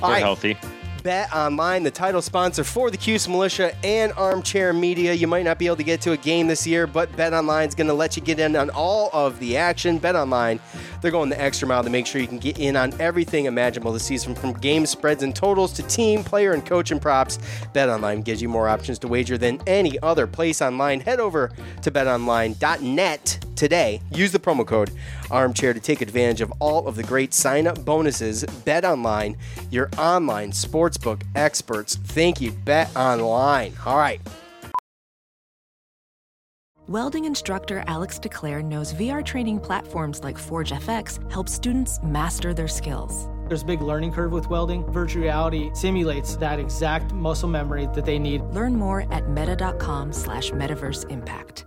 [0.03, 0.57] All We're right, healthy.
[1.03, 5.13] Bet Online, the title sponsor for the Cuse Militia and Armchair Media.
[5.13, 7.69] You might not be able to get to a game this year, but Bet Online
[7.69, 9.99] is going to let you get in on all of the action.
[9.99, 10.61] Bet Online,
[11.01, 13.93] they're going the extra mile to make sure you can get in on everything imaginable
[13.93, 17.41] this season, from game spreads and totals to team, player, and coach and props.
[17.73, 21.01] Bet Online gives you more options to wager than any other place online.
[21.01, 21.51] Head over
[21.83, 24.01] to betonline.net today.
[24.13, 24.93] Use the promo code
[25.33, 28.45] Armchair to take advantage of all of the great sign-up bonuses.
[28.65, 29.37] Bet Online,
[29.71, 31.97] your online sportsbook experts.
[31.97, 33.73] Thank you, Bet Online.
[33.85, 34.21] All right.
[36.89, 42.69] Welding instructor Alex DeClaire knows VR training platforms like Forge FX help students master their
[42.69, 43.29] skills.
[43.47, 44.85] There's a big learning curve with welding.
[44.93, 48.43] Virtual reality simulates that exact muscle memory that they need.
[48.47, 51.67] Learn more at meta.com slash metaverse impact.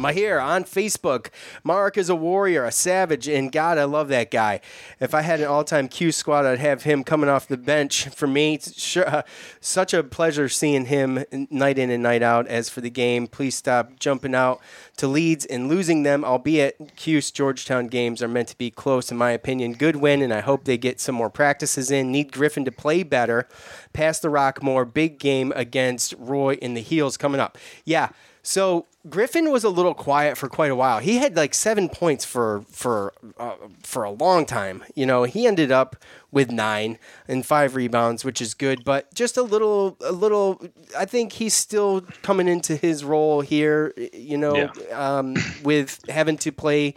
[0.00, 1.28] My here on Facebook.
[1.62, 4.62] Mark is a warrior, a savage, and God, I love that guy.
[4.98, 8.26] If I had an all-time Q squad, I'd have him coming off the bench for
[8.26, 8.58] me.
[8.58, 9.22] Sure, uh,
[9.60, 12.46] such a pleasure seeing him night in and night out.
[12.46, 14.62] As for the game, please stop jumping out
[14.96, 16.24] to leads and losing them.
[16.24, 19.74] Albeit Q's Georgetown games are meant to be close, in my opinion.
[19.74, 22.10] Good win, and I hope they get some more practices in.
[22.10, 23.46] Need Griffin to play better,
[23.92, 24.86] pass the rock more.
[24.86, 27.58] Big game against Roy in the heels coming up.
[27.84, 28.08] Yeah.
[28.42, 30.98] So Griffin was a little quiet for quite a while.
[30.98, 34.84] He had like seven points for for uh, for a long time.
[34.94, 35.96] You know, he ended up
[36.30, 40.62] with nine and five rebounds, which is good, but just a little a little.
[40.98, 43.94] I think he's still coming into his role here.
[44.12, 46.94] You know, um, with having to play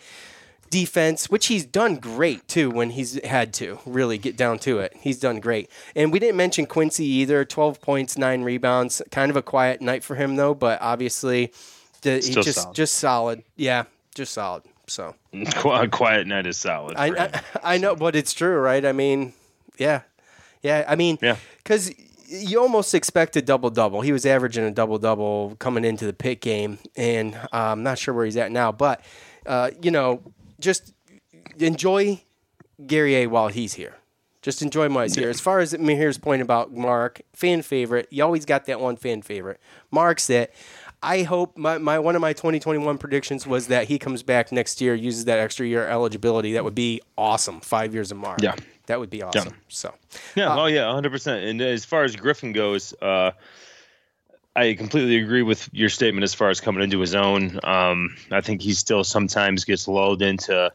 [0.73, 4.91] defense, which he's done great too when he's had to really get down to it.
[4.99, 5.69] He's done great.
[5.95, 9.01] And we didn't mention Quincy either 12 points, nine rebounds.
[9.11, 11.53] Kind of a quiet night for him though, but obviously
[12.01, 12.75] the, he just solid.
[12.75, 13.43] just solid.
[13.55, 13.83] Yeah,
[14.15, 14.63] just solid.
[14.87, 15.15] So
[15.55, 16.95] Qu- Quiet night is solid.
[16.97, 17.07] I.
[17.25, 17.41] I
[17.75, 18.83] I know, but it's true, right?
[18.83, 19.33] I mean,
[19.77, 20.01] yeah,
[20.61, 20.83] yeah.
[20.87, 21.37] I mean, Yeah.
[21.63, 21.93] because
[22.27, 24.01] you almost expect a double double.
[24.01, 27.97] He was averaging a double double coming into the Pitt game, and uh, I'm not
[27.99, 28.71] sure where he's at now.
[28.71, 29.01] But
[29.45, 30.21] uh, you know,
[30.63, 30.93] just
[31.59, 32.23] enjoy
[32.85, 33.95] Guerrier while he's here.
[34.41, 35.29] Just enjoy him while he's here.
[35.29, 39.21] As far as Mahir's point about Mark, fan favorite, you always got that one fan
[39.21, 39.61] favorite.
[39.89, 40.53] Mark's it.
[41.01, 44.81] I hope my, my one of my 2021 predictions was that he comes back next
[44.81, 46.53] year, uses that extra year eligibility.
[46.53, 47.61] That would be awesome.
[47.61, 48.41] Five years of Mark.
[48.41, 48.55] Yeah.
[48.87, 49.55] That would be awesome.
[49.69, 49.93] So
[50.35, 51.49] Yeah, oh yeah, 100%.
[51.49, 53.31] And as far as Griffin goes, uh,
[54.55, 57.59] I completely agree with your statement as far as coming into his own.
[57.63, 60.71] Um, I think he still sometimes gets lulled into,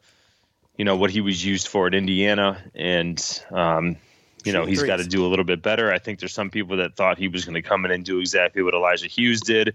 [0.77, 3.97] you know, what he was used for at Indiana, and um,
[4.45, 5.93] you know he's got to do a little bit better.
[5.93, 8.19] I think there's some people that thought he was going to come in and do
[8.19, 9.75] exactly what Elijah Hughes did,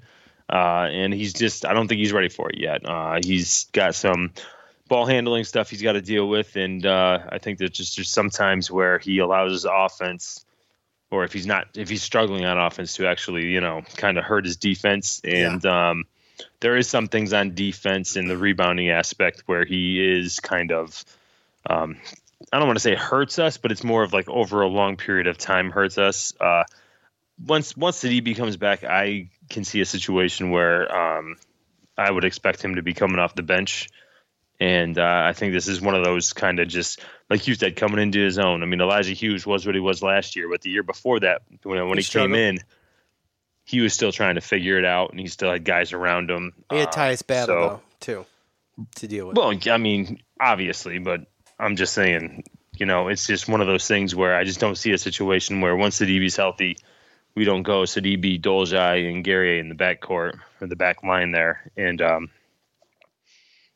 [0.51, 2.85] uh, and he's just I don't think he's ready for it yet.
[2.85, 4.31] Uh, he's got some
[4.89, 8.09] ball handling stuff he's got to deal with, and uh, I think that just there's
[8.09, 10.45] sometimes where he allows his offense,
[11.13, 14.23] or if he's not if he's struggling on offense to actually you know kind of
[14.23, 16.05] hurt his defense, and um,
[16.59, 21.05] there is some things on defense in the rebounding aspect where he is kind of
[21.69, 21.97] um,
[22.51, 24.97] I don't want to say hurts us, but it's more of like over a long
[24.97, 26.33] period of time hurts us.
[26.39, 26.63] Uh,
[27.45, 31.37] once once the DB comes back, I can see a situation where um,
[31.97, 33.89] I would expect him to be coming off the bench.
[34.59, 37.75] And uh, I think this is one of those kind of just like you said,
[37.75, 38.63] coming into his own.
[38.63, 41.41] I mean, Elijah Hughes was what he was last year, but the year before that,
[41.63, 42.59] when, when he, He came in,
[43.65, 46.53] he was still trying to figure it out, and he still had guys around him.
[46.69, 48.25] He had Uh, Tyus Battle so- though too
[48.95, 49.37] to deal with.
[49.37, 51.21] well, I mean, obviously, but
[51.59, 52.43] I'm just saying,
[52.77, 55.61] you know, it's just one of those things where I just don't see a situation
[55.61, 56.77] where once the DB's healthy,
[57.35, 61.31] we don't go Sidibe, Dolezaj, and Guerrier in the back court or the back line
[61.31, 61.71] there.
[61.77, 62.29] And, um,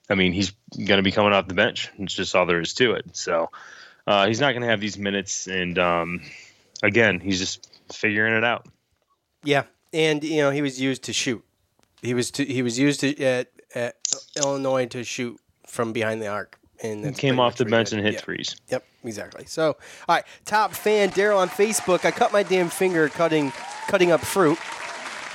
[0.10, 1.92] I mean, he's going to be coming off the bench.
[1.98, 3.16] It's just all there is to it.
[3.16, 3.50] So
[4.06, 5.48] uh, he's not going to have these minutes.
[5.48, 6.22] And um,
[6.82, 8.66] again, he's just figuring it out.
[9.44, 11.44] Yeah, and you know he was used to shoot.
[12.02, 13.96] He was to, he was used to, at, at
[14.36, 18.20] Illinois to shoot from behind the arc, and came off the bench and hit Yeah.
[18.22, 18.56] threes.
[18.70, 19.46] Yep, exactly.
[19.46, 22.06] So, all right, top fan Daryl on Facebook.
[22.06, 23.52] I cut my damn finger cutting
[23.88, 24.58] cutting up fruit.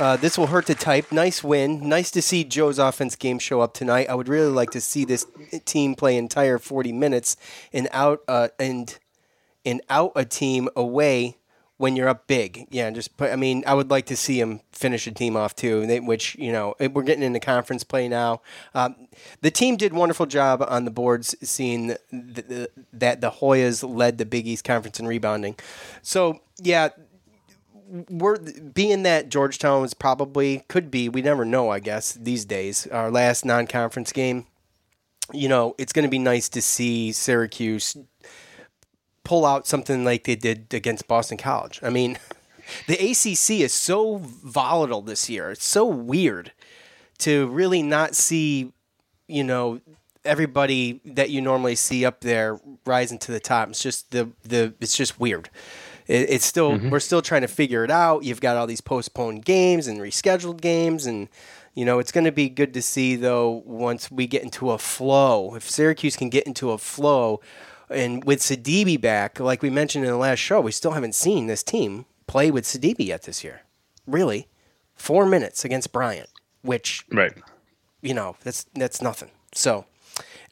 [0.03, 1.12] Uh, this will hurt to type.
[1.12, 1.88] Nice win.
[1.88, 4.09] Nice to see Joe's offense game show up tonight.
[4.09, 5.25] I would really like to see this
[5.65, 7.37] team play entire 40 minutes
[7.73, 8.99] and out uh, and
[9.65, 11.37] and out a team away
[11.77, 12.67] when you're up big.
[12.73, 13.31] Yeah, just put.
[13.31, 15.87] I mean, I would like to see him finish a team off too.
[16.05, 18.43] Which you know, we're getting into conference play now.
[18.75, 19.07] Um,
[19.41, 24.19] the team did wonderful job on the boards, seeing the, the, that the Hoyas led
[24.19, 25.55] the Big East Conference in rebounding.
[26.03, 26.88] So yeah.
[28.09, 32.87] We're being that Georgetown was probably could be we never know I guess these days
[32.87, 34.46] our last non-conference game
[35.33, 37.96] you know, it's going to be nice to see Syracuse
[39.24, 41.81] pull out something like they did against Boston College.
[41.83, 42.18] I mean,
[42.87, 45.50] the ACC is so volatile this year.
[45.50, 46.52] It's so weird
[47.18, 48.72] to really not see,
[49.28, 49.81] you know,
[50.24, 53.68] everybody that you normally see up there rising to the top.
[53.70, 55.50] It's just the the it's just weird.
[56.12, 56.90] It, it's still mm-hmm.
[56.90, 58.25] we're still trying to figure it out.
[58.25, 61.29] You've got all these postponed games and rescheduled games and
[61.75, 64.79] you know, it's going to be good to see though once we get into a
[64.79, 65.55] flow.
[65.55, 67.40] If Syracuse can get into a flow
[67.88, 71.46] and with Sidibe back, like we mentioned in the last show, we still haven't seen
[71.46, 73.62] this team play with Sidibe yet this year.
[74.07, 74.48] Really?
[74.96, 76.29] 4 minutes against Bryant,
[76.61, 77.33] which Right.
[78.03, 79.31] you know, that's that's nothing.
[79.55, 79.87] So,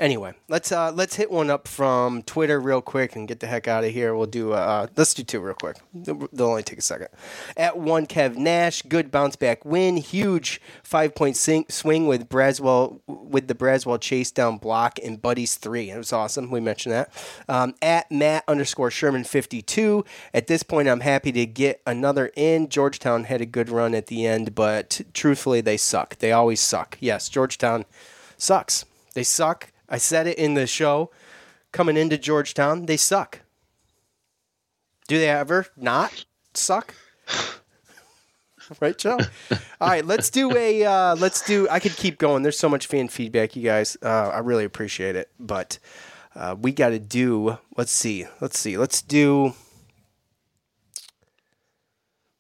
[0.01, 3.69] anyway, let's uh, let's hit one up from Twitter real quick and get the heck
[3.69, 4.17] out of here.
[4.17, 5.77] We'll do uh, let's do two real quick.
[5.95, 7.09] They'll only take a second.
[7.57, 13.47] At one, Kev Nash, good bounce back win, huge five point swing with Braswell with
[13.47, 15.91] the Braswell chase down block and Buddy's three.
[15.91, 16.51] It was awesome.
[16.51, 17.13] We mentioned that.
[17.49, 20.05] Um, at Matt underscore Sherman fifty two.
[20.35, 22.69] At this point, I'm happy to get another in.
[22.69, 26.17] Georgetown had a good run at the end, but truthfully, they suck.
[26.19, 26.97] They always suck.
[27.01, 27.85] Yes, Georgetown
[28.39, 28.87] sucks.
[29.15, 29.71] They suck.
[29.91, 31.11] I said it in the show.
[31.73, 33.41] Coming into Georgetown, they suck.
[35.09, 36.25] Do they ever not
[36.55, 36.95] suck?
[38.81, 39.19] right, Joe?
[39.81, 40.85] All right, let's do a.
[40.85, 41.69] Uh, let's do.
[41.69, 42.43] I could keep going.
[42.43, 43.97] There's so much fan feedback, you guys.
[44.03, 45.79] Uh, I really appreciate it, but
[46.35, 47.59] uh, we got to do.
[47.77, 48.27] Let's see.
[48.41, 48.77] Let's see.
[48.77, 49.55] Let's do.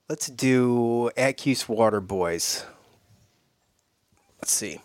[0.08, 2.64] Let's do Accuse Water Boys.
[4.40, 4.80] Let's see.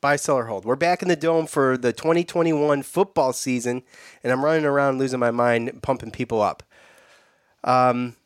[0.00, 0.64] Buy, sell, or hold.
[0.64, 3.82] We're back in the dome for the 2021 football season,
[4.24, 6.62] and I'm running around losing my mind, pumping people up.
[7.64, 8.16] Um,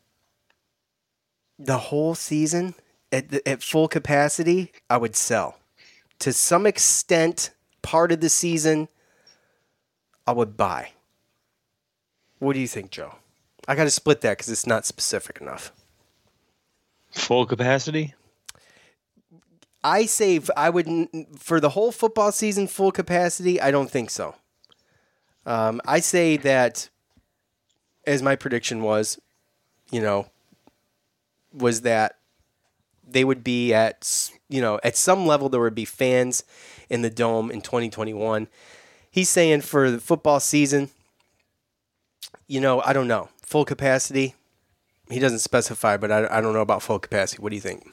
[1.59, 2.75] the whole season
[3.11, 5.57] at, at full capacity, I would sell.
[6.19, 8.87] To some extent, part of the season,
[10.25, 10.91] I would buy.
[12.39, 13.15] What do you think, Joe?
[13.67, 15.73] I got to split that because it's not specific enough.
[17.11, 18.13] Full capacity?
[19.85, 20.89] I say I would
[21.37, 23.61] for the whole football season full capacity.
[23.61, 24.33] I don't think so.
[25.45, 26.89] Um, I say that,
[28.07, 29.19] as my prediction was,
[29.91, 30.25] you know,
[31.53, 32.17] was that
[33.07, 36.43] they would be at you know at some level there would be fans
[36.89, 38.47] in the dome in 2021.
[39.11, 40.89] He's saying for the football season,
[42.47, 44.33] you know, I don't know full capacity.
[45.11, 47.39] He doesn't specify, but I, I don't know about full capacity.
[47.39, 47.87] What do you think?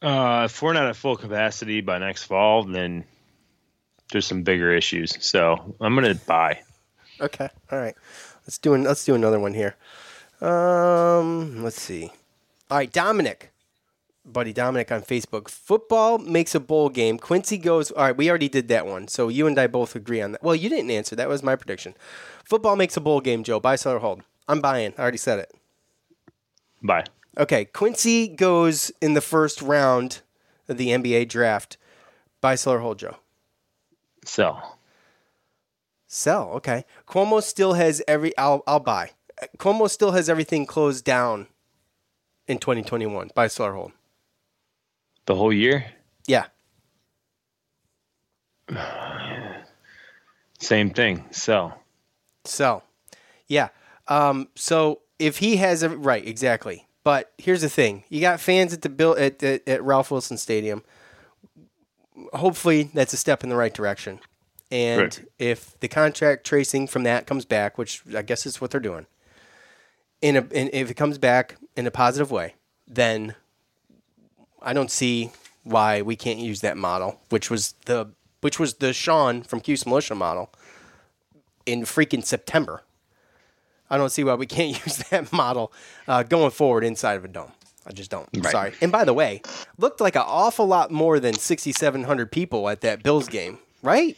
[0.00, 3.04] Uh, if we're not at full capacity by next fall, then
[4.12, 5.16] there's some bigger issues.
[5.24, 6.60] So I'm gonna buy.
[7.20, 7.48] Okay.
[7.70, 7.94] All right.
[8.46, 9.76] Let's do an, let's do another one here.
[10.40, 12.10] Um, let's see.
[12.70, 13.50] All right, Dominic,
[14.24, 15.48] buddy Dominic on Facebook.
[15.48, 17.18] Football makes a bowl game.
[17.18, 17.90] Quincy goes.
[17.90, 20.42] All right, we already did that one, so you and I both agree on that.
[20.42, 21.16] Well, you didn't answer.
[21.16, 21.94] That was my prediction.
[22.44, 23.42] Football makes a bowl game.
[23.42, 24.22] Joe, buy, sell, or hold.
[24.46, 24.94] I'm buying.
[24.96, 25.52] I already said it.
[26.82, 27.04] Buy.
[27.38, 30.22] Okay, Quincy goes in the first round
[30.68, 31.76] of the NBA draft.
[32.40, 33.16] Buy, sell, or hold, Joe.
[34.24, 34.78] Sell.
[36.08, 36.50] Sell.
[36.54, 36.84] Okay.
[37.06, 38.36] Cuomo still has every.
[38.36, 39.12] I'll I'll buy.
[39.58, 41.46] Cuomo still has everything closed down
[42.48, 43.92] in 2021 Buy, by Starhold.
[45.26, 45.86] The whole year?
[46.26, 46.46] Yeah.
[50.58, 51.24] Same thing.
[51.30, 51.80] Sell.
[52.44, 52.82] So,
[53.46, 53.68] yeah.
[54.08, 56.87] Um, so if he has a right, exactly.
[57.08, 60.36] But here's the thing: you got fans at the bill at, at, at Ralph Wilson
[60.36, 60.84] Stadium.
[62.34, 64.20] Hopefully, that's a step in the right direction.
[64.70, 65.24] And Right.
[65.38, 69.06] if the contract tracing from that comes back, which I guess is what they're doing,
[70.20, 72.56] in a in, if it comes back in a positive way,
[72.86, 73.34] then
[74.60, 75.30] I don't see
[75.64, 78.10] why we can't use that model, which was the
[78.42, 80.50] which was the Sean from Q's Militia model
[81.64, 82.82] in freaking September.
[83.90, 85.72] I don't see why we can't use that model
[86.06, 87.52] uh, going forward inside of a dome.
[87.86, 88.28] I just don't.
[88.34, 88.52] I'm Right.
[88.52, 88.74] Sorry.
[88.82, 89.40] And by the way,
[89.78, 94.16] looked like an awful lot more than 6,700 people at that Bills game, right?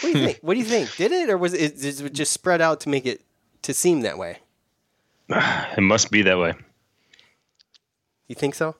[0.00, 0.38] What do you think?
[0.40, 0.96] What do you think?
[0.96, 3.20] Did it, or was it, is it just spread out to make it
[3.62, 4.38] to seem that way?
[5.76, 6.54] It must be that way.
[8.26, 8.76] You think so?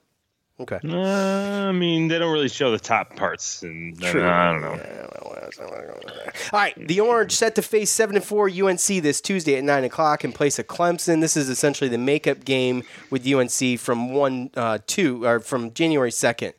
[0.61, 0.79] Okay.
[0.85, 4.79] Uh, I mean, they don't really show the top parts, and I don't know.
[6.53, 9.85] All right, the Orange set to face seven and four UNC this Tuesday at nine
[9.85, 11.23] o'clock in place of Clemson.
[11.23, 16.13] This is essentially the makeup game with UNC from one uh, two or from January
[16.13, 16.53] second,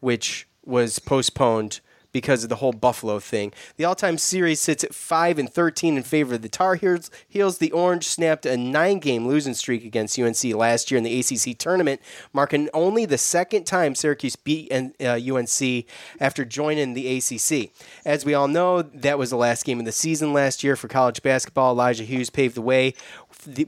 [0.00, 1.80] which was postponed
[2.16, 3.52] because of the whole Buffalo thing.
[3.76, 7.10] The all-time series sits at five and thirteen in favor of the Tar Heels.
[7.28, 11.58] Heels the Orange snapped a nine-game losing streak against UNC last year in the ACC
[11.58, 12.00] tournament,
[12.32, 15.84] marking only the second time Syracuse beat uh, UNC
[16.18, 17.70] after joining the ACC.
[18.06, 20.88] As we all know, that was the last game of the season last year for
[20.88, 21.72] college basketball.
[21.72, 22.94] Elijah Hughes paved the way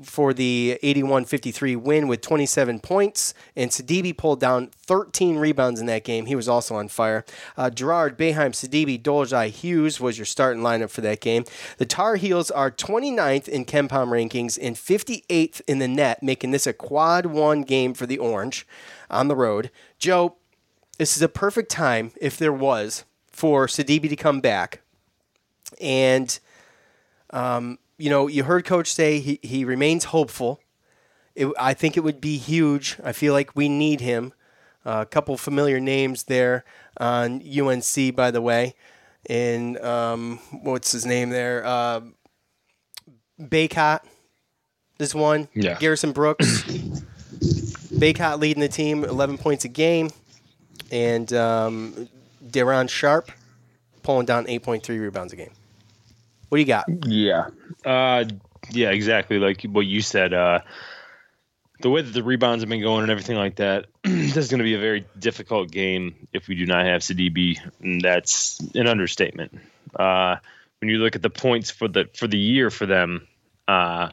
[0.04, 6.04] for the 81-53 win with 27 points, and Sidibe pulled down 13 rebounds in that
[6.04, 6.26] game.
[6.26, 7.24] He was also on fire.
[7.56, 11.44] Uh, Girard, Boeheim, Sidibe, Dolezaj, Hughes was your starting lineup for that game.
[11.78, 16.66] The Tar Heels are 29th in KenPom rankings and 58th in the net, making this
[16.66, 18.66] a quad one game for the Orange
[19.10, 19.70] on the road.
[19.98, 20.36] Joe,
[20.98, 24.80] this is a perfect time, if there was, for Sidibe to come back.
[25.80, 26.38] And
[27.30, 30.60] um, you know, you heard Coach say he, he remains hopeful.
[31.34, 32.96] It, I think it would be huge.
[33.02, 34.32] I feel like we need him.
[34.86, 36.64] Uh, a couple familiar names there
[36.98, 38.74] on UNC, by the way.
[39.28, 41.64] And um, what's his name there?
[41.66, 42.00] Uh,
[43.40, 44.00] Bacot
[44.98, 45.48] is one.
[45.54, 45.76] Yeah.
[45.78, 46.62] Garrison Brooks.
[47.98, 50.10] Bacot leading the team, 11 points a game.
[50.90, 52.08] And um,
[52.48, 53.30] Day'Ron Sharpe
[54.02, 55.52] pulling down 8.3 rebounds a game.
[56.48, 56.86] What do you got?
[57.06, 57.48] Yeah.
[57.84, 58.24] Uh,
[58.70, 59.38] yeah, exactly.
[59.38, 60.32] Like what you said.
[60.32, 60.60] Uh,
[61.80, 64.58] the way that the rebounds have been going and everything like that, this is going
[64.58, 67.58] to be a very difficult game if we do not have Sidibe.
[67.80, 69.58] And that's an understatement.
[69.94, 70.36] Uh,
[70.80, 73.26] when you look at the points for the for the year for them,
[73.66, 74.10] uh,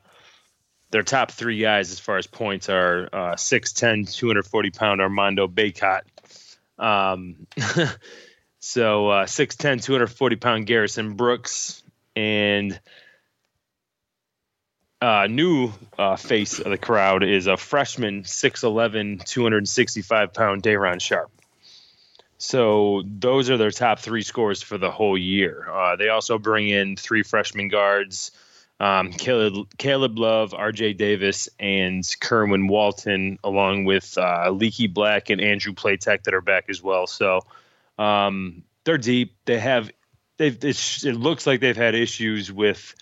[0.92, 6.02] their top three guys as far as points are uh, 6'10", 240 pound Armando Bacot.
[6.78, 7.48] Um,
[8.60, 11.84] so uh, 6'10", 240 pound Garrison Brooks
[12.16, 12.80] and
[15.01, 21.32] uh, new uh, face of the crowd is a freshman, 6'11", 265 pound Day'Ron Sharpe.
[22.38, 25.70] So those are their top three scores for the whole year.
[25.70, 28.32] Uh, they also bring in three freshman guards,
[28.80, 30.93] um, Caleb, Caleb Love, R.J.
[30.93, 36.66] Davis, and Kerwin Walton, along with uh, Leaky Black and Andrew Platek that are back
[36.70, 37.07] as well.
[37.07, 37.41] So
[37.97, 39.36] um, they're deep.
[39.45, 39.89] They have
[40.38, 42.96] they've it looks like they've had issues with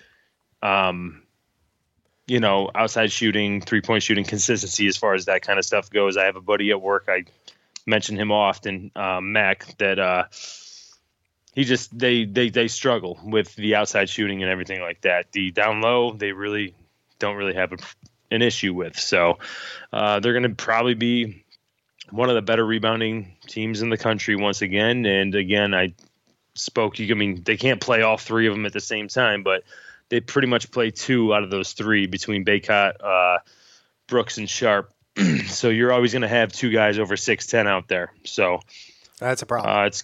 [0.62, 1.24] um
[2.28, 5.90] you know outside shooting three point shooting consistency as far as that kind of stuff
[5.90, 6.18] goes.
[6.18, 7.26] I have a buddy at work i
[7.86, 10.24] mention him often um, mac that uh
[11.54, 15.32] he just they they they struggle with the outside shooting and everything like that.
[15.32, 16.76] The down low they really
[17.20, 17.78] don't really have a,
[18.32, 19.00] an issue with.
[19.00, 19.38] So
[19.92, 21.46] uh, they're going to probably be
[22.10, 25.06] one of the better rebounding teams in the country once again.
[25.06, 25.94] And again i
[26.56, 27.00] spoke.
[27.00, 29.64] You, I mean, they can't play all three of them at the same time, but
[30.10, 33.40] they pretty much play two out of those three between Bacot, uh,
[34.08, 34.94] Brooks, and Sharpe.
[35.48, 38.12] so you're always going to have two guys over six ten out there.
[38.24, 38.60] So
[39.20, 39.76] that's a problem.
[39.76, 40.04] Uh, it's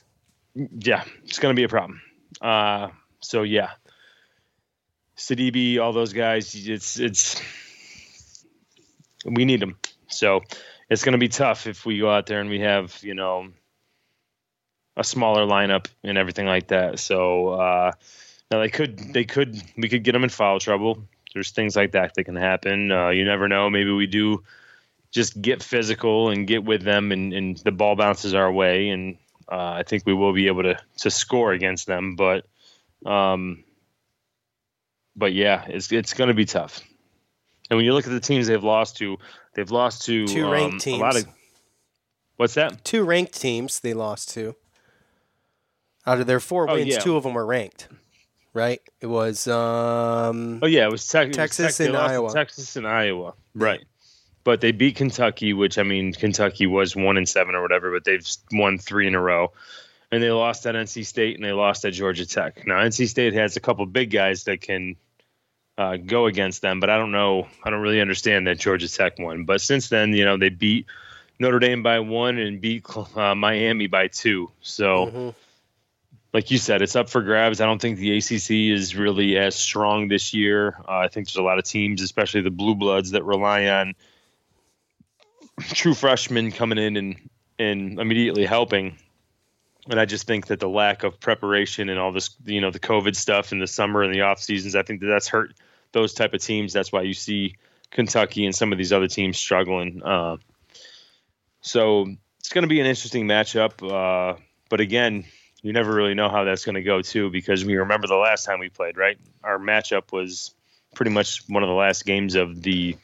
[0.56, 2.02] yeah, it's going to be a problem.
[2.42, 2.90] Uh,
[3.20, 3.72] so yeah,
[5.18, 7.42] Sidibe, all those guys, it's it's
[9.26, 9.78] we need them.
[10.08, 10.42] So
[10.90, 13.50] it's going to be tough if we go out there and we have you know
[15.00, 17.00] a smaller lineup and everything like that.
[17.00, 17.92] So uh,
[18.52, 21.08] now they could they could we could get them in foul trouble.
[21.34, 22.92] There's things like that that can happen.
[22.92, 23.70] Uh, you never know.
[23.70, 24.44] Maybe we do
[25.12, 29.18] just get physical and get with them, and, and the ball bounces our way, and
[29.52, 32.16] uh, I think we will be able to to score against them.
[32.16, 32.46] But
[33.06, 33.64] Um,
[35.16, 36.82] but yeah, it's it's going to be tough.
[37.70, 39.18] And when you look at the teams they've lost to,
[39.54, 41.24] they've lost to Two um, ranked a lot of.
[41.24, 41.36] teams.
[42.38, 42.84] What's that?
[42.84, 44.56] Two ranked teams they lost to.
[46.08, 47.00] Out of their four Oh, wins, yeah.
[47.00, 47.88] two of them were ranked.
[48.54, 48.82] Right?
[49.00, 52.34] It was um Oh yeah, it was, Tex- it was Texas Tex- they and Iowa.
[52.34, 53.84] Texas and Iowa, right?
[54.44, 58.06] But they beat Kentucky, which I mean, Kentucky was one and seven or whatever, but
[58.06, 59.52] they've won three in a row.
[60.12, 62.66] And they lost at NC State and they lost at Georgia Tech.
[62.66, 64.96] Now NC State has a couple big guys that can
[65.78, 67.48] uh, go against them, but I don't know.
[67.64, 69.44] I don't really understand that Georgia Tech won.
[69.46, 70.88] But since then, you know, they beat
[71.38, 72.84] Notre Dame by one and beat
[73.16, 74.50] uh, Miami by two.
[74.62, 75.30] So Mm-hmm.
[76.34, 77.60] Like you said, it's up for grabs.
[77.60, 80.76] I don't think the ACC is really as strong this year.
[80.88, 83.96] Uh, I think there's a lot of teams, especially the blue bloods, that rely on
[85.60, 88.98] true freshmen coming in and and immediately helping.
[89.90, 92.80] And I just think that the lack of preparation and all this, you know, the
[92.80, 95.54] COVID stuff in the summer and the off seasons, I think that that's hurt
[95.92, 96.74] those type of teams.
[96.74, 97.56] That's why you see
[97.90, 100.04] Kentucky and some of these other teams struggling.
[100.04, 100.38] Uh,
[101.62, 102.08] so
[102.40, 103.82] it's going to be an interesting matchup.
[103.82, 104.38] Uh,
[104.70, 105.26] but again,
[105.62, 108.46] you never really know how that's going to go too, because we remember the last
[108.46, 109.18] time we played, right?
[109.44, 110.54] Our matchup was
[110.96, 112.96] pretty much one of the last games of the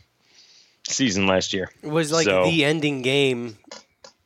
[0.87, 1.69] season last year.
[1.81, 3.57] It was like So- the ending game.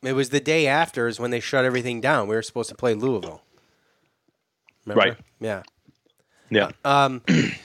[0.01, 2.27] It was the day after is when they shut everything down.
[2.29, 3.41] We were supposed to play Louisville.
[4.85, 5.09] Remember?
[5.09, 5.17] Right.
[5.41, 5.63] Yeah.
[6.49, 6.69] Yeah.
[6.85, 7.21] Um,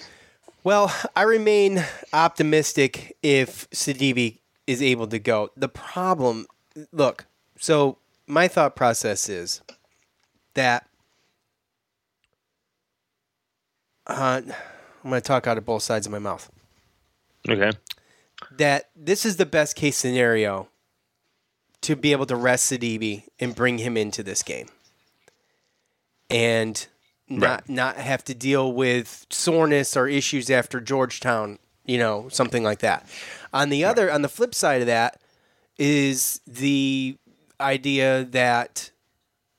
[0.64, 5.50] well, I remain optimistic if Sidibe is able to go.
[5.56, 6.46] The problem,
[6.92, 7.26] look,
[7.58, 9.60] so my thought process is
[10.54, 10.86] that
[14.06, 14.42] uh,
[15.04, 16.50] I'm going to talk out of both sides of my mouth.
[17.48, 17.72] Okay.
[18.56, 20.68] That this is the best case scenario
[21.82, 24.68] to be able to rest Sidibe and bring him into this game.
[26.30, 26.86] And
[27.28, 32.80] not not have to deal with soreness or issues after Georgetown, you know, something like
[32.80, 33.06] that.
[33.52, 35.20] On the other on the flip side of that
[35.78, 37.16] is the
[37.60, 38.90] idea that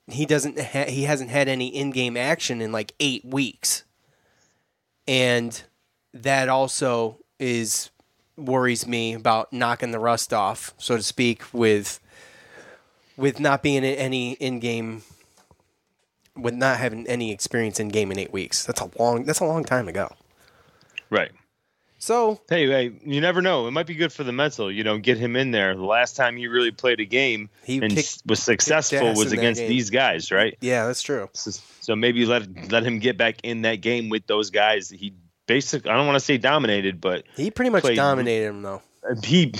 [0.08, 3.84] he doesn't ha- he hasn't had any in-game action in like 8 weeks.
[5.08, 5.60] And
[6.12, 7.90] that also is
[8.36, 12.00] worries me about knocking the rust off, so to speak, with
[13.16, 15.02] with not being in any in-game
[16.36, 18.64] with not having any experience in game in eight weeks.
[18.64, 19.24] That's a long.
[19.24, 20.08] That's a long time ago.
[21.10, 21.32] Right.
[22.06, 23.66] So hey, hey, you never know.
[23.66, 24.70] It might be good for the mental.
[24.70, 25.74] You know, get him in there.
[25.74, 29.60] The last time he really played a game He and kicked- was successful was against
[29.60, 30.56] these guys, right?
[30.60, 31.28] Yeah, that's true.
[31.32, 31.50] So,
[31.80, 34.88] so maybe let let him get back in that game with those guys.
[34.88, 35.14] He
[35.48, 38.82] basically, I don't want to say dominated, but He pretty much played- dominated him though.
[39.02, 39.52] Uh, he.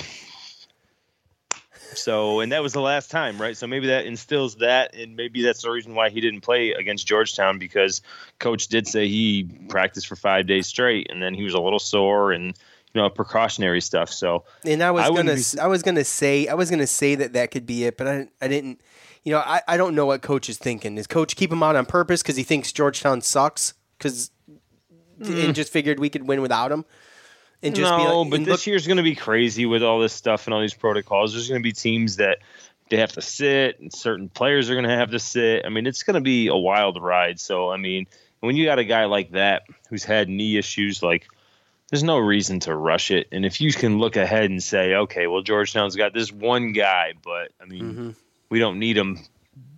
[1.97, 3.57] So, and that was the last time, right?
[3.57, 7.07] So maybe that instills that, and maybe that's the reason why he didn't play against
[7.07, 8.03] Georgetown because
[8.39, 11.79] coach did say he practiced for five days straight, and then he was a little
[11.79, 12.47] sore and
[12.95, 14.13] you know precautionary stuff.
[14.13, 16.87] So, And I was I gonna, be- s I was gonna say, I was gonna
[16.87, 18.81] say that that could be it, but I, I didn't.
[19.23, 20.95] You know, I, I don't know what coach is thinking.
[20.95, 23.75] Does coach keep him out on purpose because he thinks Georgetown sucks?
[23.99, 24.31] Because
[25.19, 25.47] Mm.
[25.47, 26.85] and just figured we could win without him.
[27.63, 30.01] And just no, be like, but this look- year's going to be crazy with all
[30.01, 31.33] this stuff and all these protocols.
[31.33, 32.39] There's going to be teams that
[32.91, 35.65] they have to sit, and certain players are going to have to sit.
[35.65, 37.41] I mean, it's going to be a wild ride.
[37.41, 38.07] So, I mean,
[38.41, 41.27] when you got a guy like that who's had knee issues, like
[41.91, 43.27] there's no reason to rush it.
[43.33, 47.15] And if you can look ahead and say, okay, well, Georgetown's got this one guy,
[47.25, 48.11] but I mean, Mm-hmm.
[48.51, 49.19] we don't need him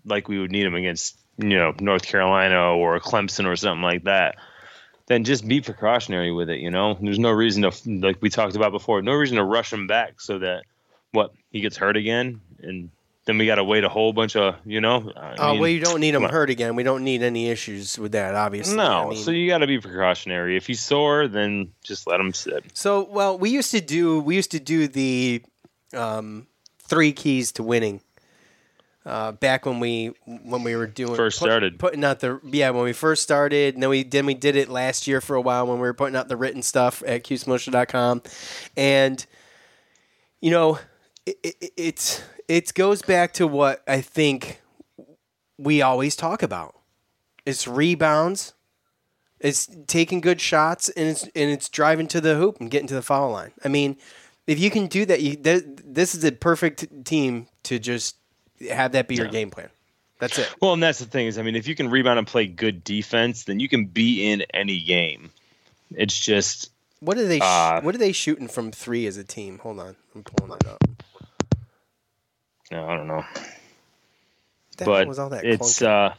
[0.04, 4.04] like we would need him against, you know, North Carolina or Clemson or something like
[4.04, 4.36] that.
[5.08, 6.60] Then just be precautionary with it.
[6.60, 9.72] You know, there's no reason to, like we talked about before, no reason to rush
[9.72, 10.64] him back so that
[11.12, 12.90] what he gets hurt again, and
[13.24, 15.12] then we got to wait a whole bunch of, you know.
[15.16, 16.76] Oh mean, well, you don't need him hurt again.
[16.76, 18.76] We don't need any issues with that, obviously.
[18.76, 20.56] No, I mean, so you got to be precautionary.
[20.56, 22.64] If he's sore, then just let him sit.
[22.72, 25.42] So, well, we used to do we used to do the
[25.92, 26.46] um,
[26.82, 28.00] three keys to winning.
[29.08, 31.78] Uh, back when we when we were doing First started.
[31.78, 34.68] putting out the yeah when we first started and then we then we did it
[34.68, 38.22] last year for a while when we were putting out the written stuff at qsmotion.com
[38.76, 39.24] and
[40.42, 40.78] you know
[41.24, 44.60] it, it, it's it goes back to what I think
[45.56, 46.74] we always talk about
[47.46, 48.52] it's rebounds
[49.40, 52.94] it's taking good shots and it's and it's driving to the hoop and getting to
[52.94, 53.52] the foul line.
[53.64, 53.96] I mean,
[54.46, 58.16] if you can do that, you th- this is a perfect team to just
[58.70, 59.68] have that be your game plan.
[60.18, 60.52] That's it.
[60.60, 62.82] Well, and that's the thing is, I mean, if you can rebound and play good
[62.82, 65.30] defense, then you can be in any game.
[65.94, 67.38] It's just What are they?
[67.40, 69.58] Uh, what are they shooting from three as a team?
[69.60, 70.82] Hold on, I'm pulling it up.
[72.72, 73.24] no, I don't know.
[74.78, 76.14] That but was all that it's uh,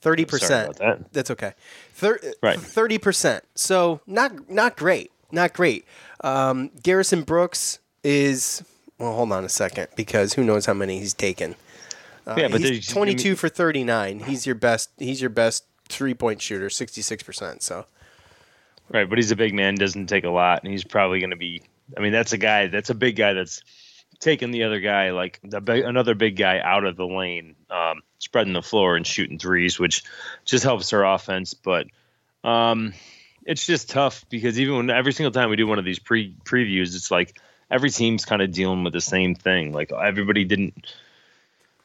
[0.00, 0.76] Thirty percent.
[0.78, 1.12] that.
[1.12, 1.54] That's okay.
[2.42, 2.60] Right.
[2.60, 3.44] Thirty percent.
[3.54, 5.10] So not not great.
[5.32, 5.86] Not great.
[6.22, 8.62] Um, Garrison Brooks is.
[8.98, 11.56] Well, hold on a second because who knows how many he's taken.
[12.26, 14.20] Uh, Yeah, but he's there's- I twenty-two mean- for thirty-nine.
[14.20, 14.90] He's your best.
[14.98, 17.62] He's your best three-point shooter, sixty-six percent.
[17.62, 17.86] So
[18.90, 21.36] Right, but he's a big man, doesn't take a lot, and he's probably going to
[21.36, 21.62] be.
[21.96, 22.66] I mean, that's a guy.
[22.66, 23.62] That's a big guy that's
[24.20, 28.52] taking the other guy, like the another big guy, out of the lane, um, spreading
[28.52, 30.02] the floor and shooting threes, which
[30.44, 31.54] just helps our offense.
[31.54, 31.86] But
[32.42, 32.92] um,
[33.44, 36.34] it's just tough because even when every single time we do one of these pre
[36.44, 37.38] previews, it's like
[37.70, 39.72] every team's kind of dealing with the same thing.
[39.72, 40.94] Like everybody didn't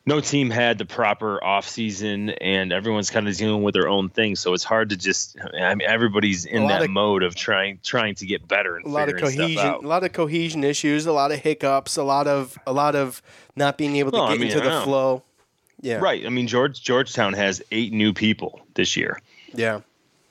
[0.09, 4.35] no team had the proper offseason and everyone's kind of dealing with their own thing
[4.35, 8.15] so it's hard to just i mean everybody's in that of- mode of trying trying
[8.15, 11.31] to get better and a lot of cohesion, a lot of cohesion issues, a lot
[11.31, 13.21] of hiccups, a lot of a lot of
[13.55, 15.23] not being able to Well, I get mean, into the flow.
[15.81, 15.99] Yeah.
[15.99, 19.17] right i mean george georgetown has eight new people this year
[19.53, 19.79] Yeah.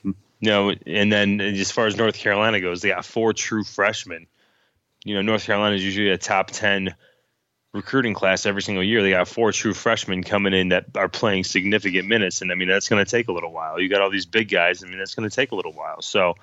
[0.05, 4.26] you know and then as far as north carolina goes they got four true freshmen
[5.07, 6.95] you know north carolina is usually a top 10
[7.73, 9.03] recruiting class every single year.
[9.03, 12.66] They got four true freshmen coming in that are playing significant minutes and i mean
[12.69, 13.79] that's going to take a little while.
[13.81, 16.01] You got all these big guys i mean that's going to take a little while.
[16.03, 16.35] So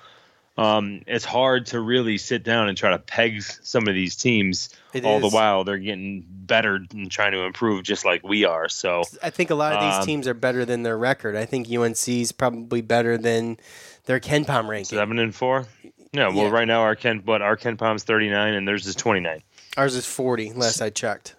[0.58, 4.70] um, it's hard to really sit down and try to peg some of these teams
[4.94, 5.22] It all is.
[5.22, 5.64] the while.
[5.64, 8.70] They're getting better and trying to improve just like we are.
[8.70, 11.36] So I think a lot of these Um, teams are better than their record.
[11.36, 13.58] I think UNC is probably better than
[14.06, 14.96] their KenPom ranking.
[14.96, 15.66] seven and four?
[16.12, 19.42] Yeah well right now our ken but our KenPom's 39 and theirs is 29
[19.76, 21.36] Ours is 40, last I checked.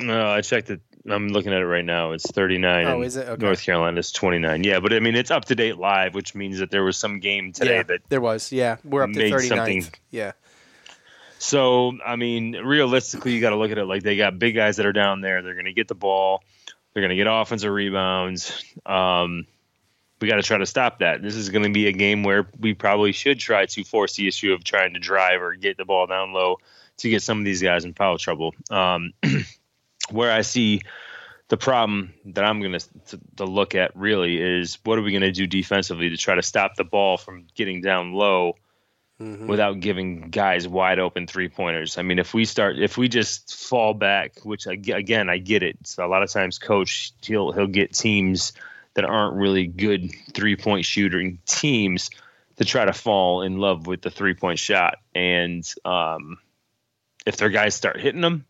[0.00, 0.80] No, I checked it.
[1.08, 2.12] I'm looking at it right now.
[2.12, 2.86] It's 39.
[2.86, 3.28] Oh, is it?
[3.28, 3.44] Okay.
[3.44, 4.64] North Carolina's 29.
[4.64, 7.20] Yeah, but I mean, it's up to date live, which means that there was some
[7.20, 8.00] game today yeah, that.
[8.08, 8.50] there was.
[8.50, 10.32] Yeah, we're up to made something- Yeah.
[11.38, 14.76] So, I mean, realistically, you got to look at it like they got big guys
[14.78, 15.42] that are down there.
[15.42, 16.42] They're going to get the ball.
[16.94, 18.64] They're going to get offensive rebounds.
[18.86, 19.46] Um,
[20.22, 21.20] we got to try to stop that.
[21.20, 24.26] This is going to be a game where we probably should try to force the
[24.26, 26.56] issue of trying to drive or get the ball down low
[26.98, 28.54] to get some of these guys in foul trouble.
[28.70, 29.12] Um,
[30.10, 30.82] where I see
[31.48, 35.22] the problem that I'm going to to look at really is what are we going
[35.22, 38.54] to do defensively to try to stop the ball from getting down low
[39.46, 41.98] without giving guys wide open three pointers.
[41.98, 45.62] I mean, if we start, if we just fall back, which I, again I get
[45.62, 45.78] it.
[45.84, 48.52] So a lot of times, coach he'll he'll get teams
[48.94, 52.10] that aren't really good three point shooting teams
[52.56, 56.38] to try to fall in love with the three point shot, and um,
[57.26, 58.46] if their guys start hitting them,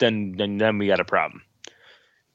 [0.00, 1.42] then then then we got a problem.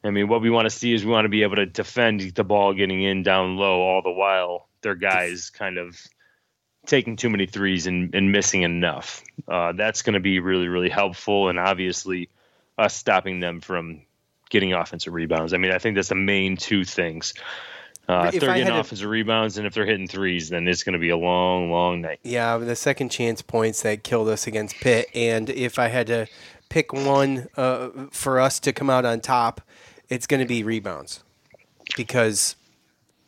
[0.03, 2.21] I mean, what we want to see is we want to be able to defend
[2.21, 5.99] the ball getting in down low all the while their guys kind of
[6.85, 9.21] taking too many threes and, and missing enough.
[9.47, 11.49] Uh, that's going to be really, really helpful.
[11.49, 12.29] And obviously,
[12.77, 14.03] us stopping them from
[14.49, 15.53] getting offensive rebounds.
[15.53, 17.33] I mean, I think that's the main two things.
[18.09, 20.99] Uh, if, they're getting offensive rebounds and if they're hitting threes, then it's going to
[20.99, 22.19] be a long, long night.
[22.23, 25.07] Yeah, the second chance points that killed us against Pitt.
[25.13, 26.25] And if I had to
[26.69, 29.61] pick one uh, for us to come out on top,
[30.09, 31.23] it's going to be rebounds
[31.95, 32.55] because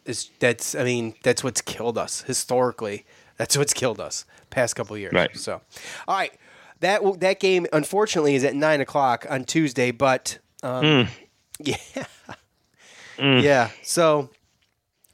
[0.05, 3.05] it's, that's I mean that's what's killed us historically.
[3.37, 5.13] That's what's killed us past couple years.
[5.13, 5.35] Right.
[5.37, 5.61] So,
[6.07, 6.33] all right,
[6.79, 11.07] that that game unfortunately is at nine o'clock on Tuesday, but um, Mm.
[11.59, 11.75] yeah,
[13.19, 13.43] Mm.
[13.43, 13.69] yeah.
[13.83, 14.31] So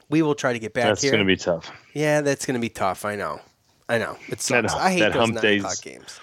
[0.10, 1.12] we will try to get back That's here.
[1.12, 1.72] That's going to be tough.
[1.94, 3.06] Yeah, that's going to be tough.
[3.06, 3.42] I know.
[3.90, 4.18] I know.
[4.28, 4.74] It That- sucks.
[4.74, 6.20] I hate that those hump nine days- o'clock games.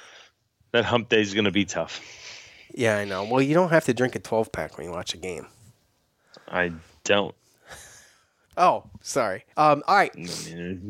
[0.72, 2.01] That hump day is going to be tough.
[2.74, 3.22] Yeah, I know.
[3.24, 5.47] Well, you don't have to drink a 12 pack when you watch a game.
[6.49, 6.72] I
[7.05, 7.35] don't.
[8.57, 9.45] Oh, sorry.
[9.57, 10.12] Um, all right.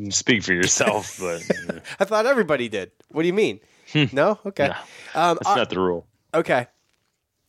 [0.09, 2.91] Speak for yourself, but uh, I thought everybody did.
[3.09, 3.59] What do you mean?
[4.11, 4.39] no?
[4.45, 4.69] Okay.
[5.13, 6.07] Um, that's uh, not the rule.
[6.33, 6.67] okay.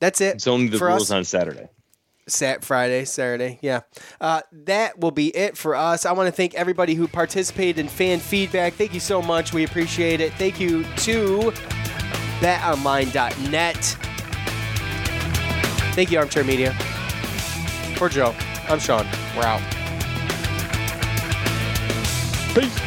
[0.00, 0.34] That's it.
[0.36, 1.10] It's only the rules us.
[1.10, 1.68] on Saturday.
[2.28, 3.80] Sat Friday, Saturday, yeah.
[4.20, 6.04] Uh, that will be it for us.
[6.04, 8.74] I want to thank everybody who participated in fan feedback.
[8.74, 9.52] Thank you so much.
[9.52, 10.32] We appreciate it.
[10.34, 11.52] Thank you to
[12.40, 13.76] thatonline.net.
[15.94, 16.72] Thank you, Armchair Media.
[17.96, 18.34] For Joe,
[18.68, 19.06] I'm Sean.
[19.36, 19.62] We're out.
[22.54, 22.85] Peace.